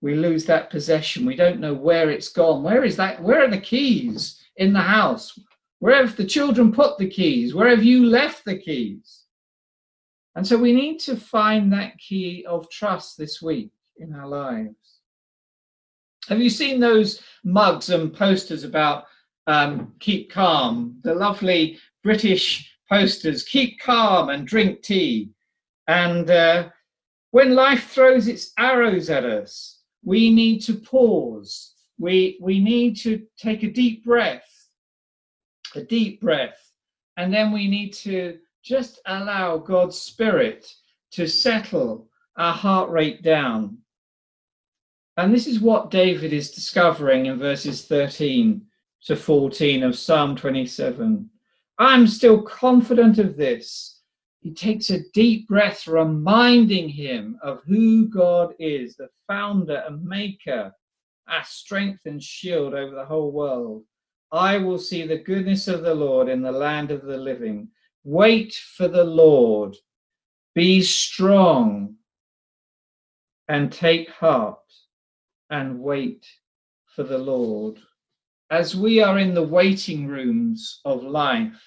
We 0.00 0.14
lose 0.14 0.44
that 0.46 0.70
possession. 0.70 1.24
We 1.24 1.36
don't 1.36 1.60
know 1.60 1.74
where 1.74 2.10
it's 2.10 2.28
gone. 2.28 2.62
Where 2.62 2.84
is 2.84 2.96
that? 2.96 3.22
Where 3.22 3.44
are 3.44 3.50
the 3.50 3.60
keys? 3.60 4.40
in 4.56 4.72
the 4.72 4.80
house, 4.80 5.38
where 5.78 5.96
have 5.96 6.16
the 6.16 6.24
children 6.24 6.72
put 6.72 6.98
the 6.98 7.08
keys? 7.08 7.54
Where 7.54 7.68
have 7.68 7.84
you 7.84 8.06
left 8.06 8.44
the 8.44 8.56
keys? 8.56 9.22
And 10.36 10.46
so 10.46 10.56
we 10.56 10.72
need 10.72 10.98
to 11.00 11.16
find 11.16 11.72
that 11.72 11.98
key 11.98 12.44
of 12.48 12.70
trust 12.70 13.18
this 13.18 13.40
week 13.42 13.70
in 13.98 14.12
our 14.14 14.26
lives. 14.26 15.00
Have 16.28 16.40
you 16.40 16.50
seen 16.50 16.80
those 16.80 17.22
mugs 17.44 17.90
and 17.90 18.12
posters 18.12 18.64
about 18.64 19.04
um, 19.46 19.92
keep 20.00 20.30
calm? 20.30 20.98
The 21.02 21.14
lovely 21.14 21.78
British 22.02 22.73
posters, 22.88 23.42
keep 23.44 23.78
calm 23.80 24.30
and 24.30 24.46
drink 24.46 24.82
tea. 24.82 25.30
And 25.86 26.30
uh, 26.30 26.68
when 27.30 27.54
life 27.54 27.90
throws 27.90 28.28
its 28.28 28.52
arrows 28.58 29.10
at 29.10 29.24
us, 29.24 29.80
we 30.02 30.30
need 30.32 30.60
to 30.60 30.74
pause. 30.74 31.72
We 31.98 32.38
we 32.40 32.58
need 32.58 32.96
to 32.98 33.22
take 33.38 33.62
a 33.62 33.70
deep 33.70 34.04
breath 34.04 34.44
a 35.76 35.82
deep 35.82 36.20
breath. 36.20 36.72
And 37.16 37.32
then 37.32 37.52
we 37.52 37.68
need 37.68 37.92
to 37.94 38.38
just 38.62 39.00
allow 39.06 39.58
god's 39.58 39.98
spirit 39.98 40.72
to 41.12 41.26
settle 41.26 42.08
our 42.36 42.52
heart 42.52 42.90
rate 42.90 43.22
down. 43.22 43.78
And 45.16 45.32
this 45.32 45.46
is 45.46 45.60
what 45.60 45.90
david 45.90 46.32
is 46.32 46.50
discovering 46.50 47.26
in 47.26 47.38
verses 47.38 47.86
13 47.86 48.62
to 49.04 49.14
14 49.14 49.82
of 49.84 49.96
psalm 49.96 50.34
27 50.34 51.30
i'm 51.78 52.06
still 52.06 52.42
confident 52.42 53.18
of 53.18 53.36
this 53.36 54.00
he 54.40 54.52
takes 54.52 54.90
a 54.90 55.08
deep 55.12 55.48
breath 55.48 55.86
reminding 55.86 56.88
him 56.88 57.38
of 57.42 57.62
who 57.66 58.06
god 58.08 58.54
is 58.58 58.96
the 58.96 59.08
founder 59.26 59.82
and 59.86 60.04
maker 60.04 60.72
our 61.28 61.44
strength 61.44 62.06
and 62.06 62.22
shield 62.22 62.74
over 62.74 62.94
the 62.94 63.04
whole 63.04 63.32
world. 63.32 63.84
I 64.32 64.58
will 64.58 64.78
see 64.78 65.06
the 65.06 65.18
goodness 65.18 65.68
of 65.68 65.82
the 65.82 65.94
Lord 65.94 66.28
in 66.28 66.42
the 66.42 66.52
land 66.52 66.90
of 66.90 67.02
the 67.02 67.16
living. 67.16 67.68
Wait 68.04 68.54
for 68.54 68.88
the 68.88 69.04
Lord. 69.04 69.76
Be 70.54 70.82
strong 70.82 71.94
and 73.48 73.72
take 73.72 74.10
heart 74.10 74.58
and 75.50 75.80
wait 75.80 76.26
for 76.86 77.04
the 77.04 77.18
Lord. 77.18 77.78
As 78.54 78.76
we 78.76 79.00
are 79.00 79.18
in 79.18 79.34
the 79.34 79.42
waiting 79.42 80.06
rooms 80.06 80.80
of 80.84 81.02
life, 81.02 81.60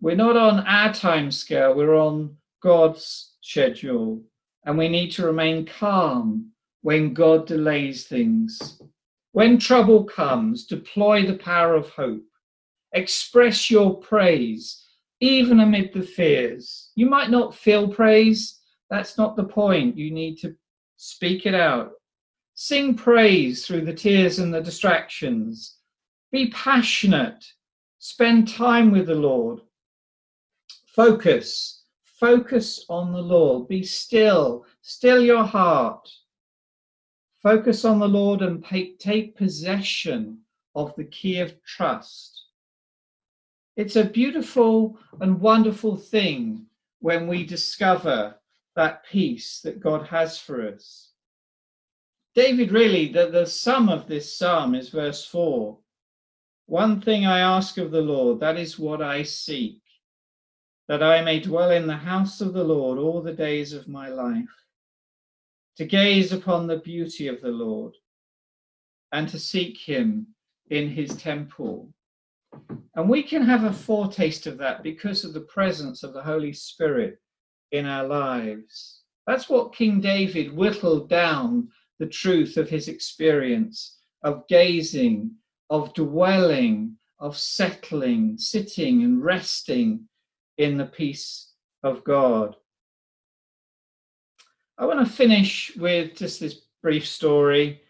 we're 0.00 0.16
not 0.16 0.38
on 0.38 0.60
our 0.60 0.90
time 0.94 1.30
scale, 1.30 1.74
we're 1.74 1.98
on 1.98 2.34
God's 2.62 3.34
schedule, 3.42 4.22
and 4.64 4.78
we 4.78 4.88
need 4.88 5.10
to 5.10 5.26
remain 5.26 5.66
calm 5.66 6.50
when 6.80 7.12
God 7.12 7.46
delays 7.46 8.06
things. 8.06 8.80
When 9.32 9.58
trouble 9.58 10.04
comes, 10.04 10.64
deploy 10.64 11.26
the 11.26 11.36
power 11.36 11.74
of 11.74 11.90
hope. 11.90 12.24
Express 12.94 13.70
your 13.70 13.98
praise, 13.98 14.82
even 15.20 15.60
amid 15.60 15.92
the 15.92 16.04
fears. 16.04 16.90
You 16.94 17.04
might 17.04 17.28
not 17.28 17.54
feel 17.54 17.86
praise, 17.86 18.60
that's 18.88 19.18
not 19.18 19.36
the 19.36 19.44
point. 19.44 19.98
You 19.98 20.10
need 20.10 20.38
to 20.38 20.56
speak 20.96 21.44
it 21.44 21.54
out. 21.54 21.97
Sing 22.60 22.96
praise 22.96 23.64
through 23.64 23.82
the 23.82 23.94
tears 23.94 24.40
and 24.40 24.52
the 24.52 24.60
distractions. 24.60 25.76
Be 26.32 26.50
passionate. 26.50 27.52
Spend 28.00 28.48
time 28.48 28.90
with 28.90 29.06
the 29.06 29.14
Lord. 29.14 29.60
Focus. 30.84 31.84
Focus 32.02 32.84
on 32.88 33.12
the 33.12 33.22
Lord. 33.22 33.68
Be 33.68 33.84
still. 33.84 34.66
Still 34.82 35.22
your 35.22 35.44
heart. 35.44 36.08
Focus 37.44 37.84
on 37.84 38.00
the 38.00 38.08
Lord 38.08 38.42
and 38.42 38.64
take 38.98 39.36
possession 39.36 40.38
of 40.74 40.96
the 40.96 41.04
key 41.04 41.38
of 41.38 41.62
trust. 41.62 42.46
It's 43.76 43.94
a 43.94 44.04
beautiful 44.04 44.98
and 45.20 45.40
wonderful 45.40 45.96
thing 45.96 46.66
when 46.98 47.28
we 47.28 47.46
discover 47.46 48.34
that 48.74 49.04
peace 49.08 49.60
that 49.60 49.78
God 49.78 50.08
has 50.08 50.40
for 50.40 50.66
us. 50.66 51.07
David, 52.38 52.70
really, 52.70 53.08
the, 53.08 53.30
the 53.30 53.46
sum 53.46 53.88
of 53.88 54.06
this 54.06 54.32
psalm 54.32 54.76
is 54.76 54.90
verse 54.90 55.24
4. 55.24 55.76
One 56.66 57.00
thing 57.00 57.26
I 57.26 57.40
ask 57.40 57.78
of 57.78 57.90
the 57.90 58.00
Lord, 58.00 58.38
that 58.38 58.56
is 58.56 58.78
what 58.78 59.02
I 59.02 59.24
seek, 59.24 59.82
that 60.86 61.02
I 61.02 61.20
may 61.20 61.40
dwell 61.40 61.72
in 61.72 61.88
the 61.88 61.96
house 61.96 62.40
of 62.40 62.52
the 62.52 62.62
Lord 62.62 62.96
all 62.96 63.20
the 63.20 63.32
days 63.32 63.72
of 63.72 63.88
my 63.88 64.08
life 64.08 64.54
to 65.78 65.84
gaze 65.84 66.32
upon 66.32 66.68
the 66.68 66.76
beauty 66.76 67.26
of 67.26 67.40
the 67.40 67.50
Lord 67.50 67.94
and 69.10 69.28
to 69.30 69.38
seek 69.40 69.76
him 69.76 70.28
in 70.70 70.90
his 70.90 71.16
temple. 71.16 71.92
And 72.94 73.08
we 73.08 73.24
can 73.24 73.42
have 73.42 73.64
a 73.64 73.72
foretaste 73.72 74.46
of 74.46 74.58
that 74.58 74.84
because 74.84 75.24
of 75.24 75.32
the 75.32 75.40
presence 75.40 76.04
of 76.04 76.12
the 76.14 76.22
Holy 76.22 76.52
Spirit 76.52 77.18
in 77.72 77.84
our 77.84 78.06
lives. 78.06 79.02
That's 79.26 79.48
what 79.48 79.74
King 79.74 80.00
David 80.00 80.54
whittled 80.54 81.08
down 81.08 81.70
the 81.98 82.06
truth 82.06 82.56
of 82.56 82.68
his 82.68 82.88
experience 82.88 83.98
of 84.22 84.46
gazing, 84.48 85.30
of 85.70 85.94
dwelling, 85.94 86.96
of 87.18 87.36
settling, 87.36 88.38
sitting 88.38 89.02
and 89.02 89.24
resting 89.24 90.08
in 90.56 90.76
the 90.76 90.86
peace 90.86 91.52
of 91.82 92.04
God. 92.04 92.56
I 94.76 94.86
want 94.86 95.04
to 95.04 95.12
finish 95.12 95.72
with 95.76 96.16
just 96.16 96.40
this 96.40 96.62
brief 96.82 97.06
story. 97.06 97.82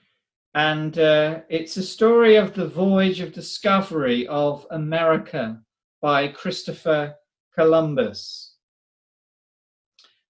And 0.54 0.98
uh, 0.98 1.40
it's 1.48 1.76
a 1.76 1.82
story 1.82 2.36
of 2.36 2.54
the 2.54 2.66
voyage 2.66 3.20
of 3.20 3.32
discovery 3.32 4.26
of 4.26 4.66
America 4.70 5.60
by 6.00 6.28
Christopher 6.28 7.14
Columbus. 7.54 8.47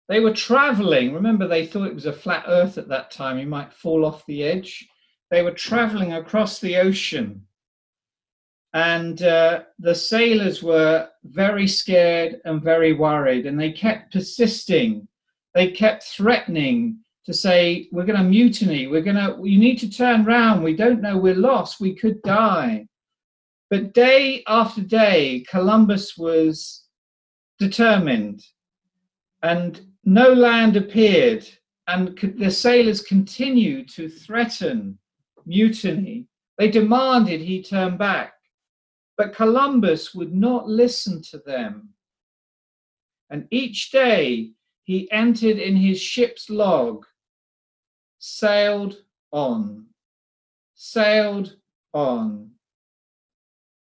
They 0.08 0.20
were 0.20 0.32
traveling, 0.32 1.12
remember, 1.12 1.46
they 1.46 1.66
thought 1.66 1.88
it 1.88 1.94
was 1.94 2.06
a 2.06 2.12
flat 2.12 2.44
earth 2.48 2.78
at 2.78 2.88
that 2.88 3.10
time, 3.10 3.38
you 3.38 3.46
might 3.46 3.72
fall 3.72 4.04
off 4.04 4.24
the 4.26 4.42
edge. 4.42 4.88
They 5.30 5.42
were 5.42 5.52
traveling 5.52 6.14
across 6.14 6.60
the 6.60 6.78
ocean. 6.78 7.42
And 8.72 9.22
uh, 9.22 9.64
the 9.78 9.94
sailors 9.94 10.62
were 10.62 11.08
very 11.24 11.66
scared 11.66 12.40
and 12.44 12.62
very 12.62 12.94
worried, 12.94 13.46
and 13.46 13.60
they 13.60 13.72
kept 13.72 14.12
persisting 14.12 15.08
they 15.58 15.72
kept 15.72 16.04
threatening 16.04 17.00
to 17.24 17.34
say, 17.34 17.88
We're 17.90 18.06
going 18.06 18.18
to 18.18 18.24
mutiny. 18.24 18.86
We're 18.86 19.02
going 19.02 19.16
to, 19.16 19.36
you 19.42 19.58
need 19.58 19.78
to 19.78 19.90
turn 19.90 20.24
round. 20.24 20.62
We 20.62 20.76
don't 20.76 21.00
know. 21.00 21.18
We're 21.18 21.34
lost. 21.34 21.80
We 21.80 21.96
could 21.96 22.22
die. 22.22 22.86
But 23.70 23.92
day 23.92 24.44
after 24.46 24.82
day, 24.82 25.44
Columbus 25.50 26.16
was 26.16 26.84
determined, 27.58 28.44
and 29.42 29.80
no 30.08 30.32
land 30.32 30.74
appeared, 30.74 31.46
and 31.86 32.18
the 32.38 32.50
sailors 32.50 33.02
continued 33.02 33.90
to 33.90 34.08
threaten 34.08 34.98
mutiny. 35.44 36.26
They 36.56 36.70
demanded 36.70 37.42
he 37.42 37.62
turn 37.62 37.98
back, 37.98 38.32
but 39.18 39.34
Columbus 39.34 40.14
would 40.14 40.32
not 40.32 40.66
listen 40.66 41.20
to 41.30 41.38
them. 41.44 41.90
And 43.28 43.46
each 43.50 43.90
day 43.90 44.52
he 44.82 45.10
entered 45.12 45.58
in 45.58 45.76
his 45.76 46.00
ship's 46.00 46.48
log, 46.48 47.04
sailed 48.18 48.96
on, 49.30 49.88
sailed 50.74 51.56
on. 51.92 52.52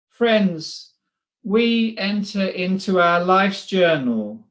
Friends, 0.08 0.94
we 1.42 1.94
enter 1.98 2.46
into 2.46 2.98
our 2.98 3.22
life's 3.22 3.66
journal. 3.66 4.42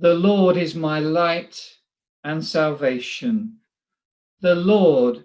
The 0.00 0.14
Lord 0.14 0.56
is 0.56 0.74
my 0.74 0.98
light 0.98 1.76
and 2.24 2.42
salvation. 2.42 3.58
The 4.40 4.54
Lord 4.54 5.24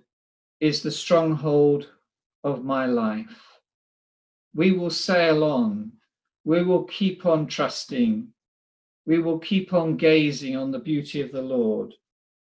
is 0.59 0.83
the 0.83 0.91
stronghold 0.91 1.88
of 2.43 2.65
my 2.65 2.85
life. 2.85 3.41
We 4.53 4.73
will 4.73 4.89
sail 4.89 5.45
on. 5.45 5.93
We 6.43 6.61
will 6.61 6.83
keep 6.83 7.25
on 7.25 7.47
trusting. 7.47 8.27
We 9.05 9.19
will 9.19 9.39
keep 9.39 9.71
on 9.71 9.95
gazing 9.95 10.57
on 10.57 10.71
the 10.71 10.79
beauty 10.79 11.21
of 11.21 11.31
the 11.31 11.41
Lord 11.41 11.93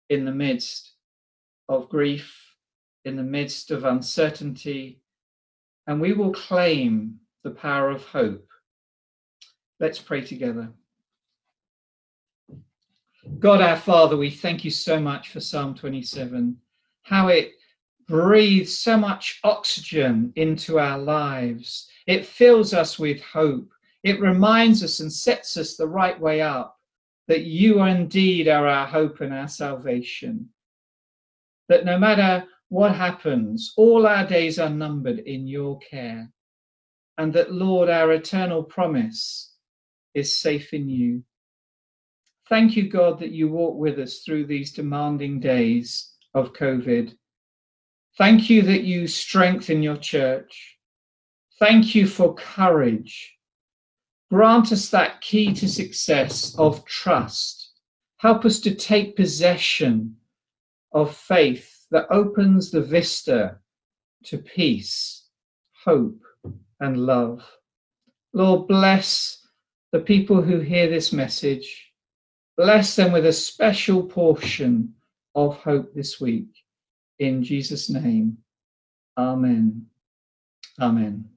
in 0.09 0.25
the 0.25 0.33
midst 0.33 0.95
of 1.69 1.87
grief, 1.87 2.37
in 3.05 3.15
the 3.15 3.23
midst 3.23 3.71
of 3.71 3.85
uncertainty, 3.85 4.99
and 5.87 6.01
we 6.01 6.11
will 6.11 6.33
claim 6.33 7.21
the 7.45 7.51
power 7.51 7.89
of 7.89 8.03
hope. 8.03 8.49
Let's 9.79 9.99
pray 9.99 10.19
together. 10.25 10.73
God 13.39 13.61
our 13.61 13.77
Father, 13.77 14.17
we 14.17 14.31
thank 14.31 14.65
you 14.65 14.71
so 14.71 14.99
much 14.99 15.29
for 15.29 15.39
Psalm 15.39 15.75
27, 15.75 16.57
how 17.03 17.27
it 17.27 17.51
breathes 18.07 18.79
so 18.79 18.97
much 18.97 19.39
oxygen 19.43 20.33
into 20.35 20.79
our 20.79 20.97
lives. 20.97 21.87
It 22.07 22.25
fills 22.25 22.73
us 22.73 22.97
with 22.97 23.21
hope. 23.21 23.69
It 24.03 24.19
reminds 24.19 24.83
us 24.83 25.01
and 25.01 25.11
sets 25.11 25.55
us 25.57 25.75
the 25.75 25.87
right 25.87 26.19
way 26.19 26.41
up 26.41 26.77
that 27.27 27.43
you 27.43 27.83
indeed 27.83 28.47
are 28.47 28.65
our 28.65 28.87
hope 28.87 29.21
and 29.21 29.33
our 29.33 29.47
salvation. 29.47 30.49
That 31.69 31.85
no 31.85 31.99
matter 31.99 32.45
what 32.69 32.95
happens, 32.95 33.73
all 33.77 34.07
our 34.07 34.25
days 34.25 34.57
are 34.57 34.69
numbered 34.69 35.19
in 35.19 35.47
your 35.47 35.77
care. 35.79 36.31
And 37.17 37.33
that, 37.33 37.51
Lord, 37.51 37.89
our 37.89 38.13
eternal 38.13 38.63
promise 38.63 39.53
is 40.13 40.39
safe 40.39 40.73
in 40.73 40.89
you. 40.89 41.23
Thank 42.49 42.77
you, 42.77 42.89
God, 42.89 43.19
that 43.19 43.31
you 43.31 43.49
walk 43.49 43.77
with 43.77 43.99
us 43.99 44.19
through 44.19 44.45
these 44.45 44.71
demanding 44.71 45.41
days 45.41 46.13
of 46.33 46.53
COVID. 46.53 47.13
Thank 48.17 48.49
you 48.49 48.62
that 48.62 48.83
you 48.83 49.05
strengthen 49.07 49.83
your 49.83 49.97
church. 49.97 50.77
Thank 51.60 51.93
you 51.93 52.07
for 52.07 52.36
courage. 52.36 53.36
Grant 54.31 54.71
us 54.71 54.89
that 54.89 55.19
key 55.21 55.53
to 55.55 55.67
success 55.67 56.55
of 56.57 56.86
trust. 56.86 57.71
Help 58.17 58.45
us 58.45 58.60
to 58.62 58.73
take 58.73 59.15
possession 59.15 60.15
of 60.93 61.15
faith 61.15 61.86
that 61.91 62.07
opens 62.10 62.71
the 62.71 62.81
vista 62.81 63.57
to 64.23 64.38
peace, 64.38 65.27
hope, 65.86 66.19
and 66.79 66.97
love. 66.97 67.45
Lord, 68.33 68.67
bless 68.67 69.45
the 69.91 69.99
people 69.99 70.41
who 70.41 70.60
hear 70.60 70.89
this 70.89 71.12
message 71.12 71.87
Bless 72.58 72.96
them 72.96 73.12
with 73.12 73.26
a 73.28 73.34
special 73.34 74.04
portion 74.04 74.93
of 75.36 75.58
hope 75.58 75.93
this 75.93 76.20
week. 76.20 76.50
In 77.20 77.43
Jesus' 77.43 77.89
name, 77.89 78.38
Amen. 79.17 79.86
Amen. 80.80 81.37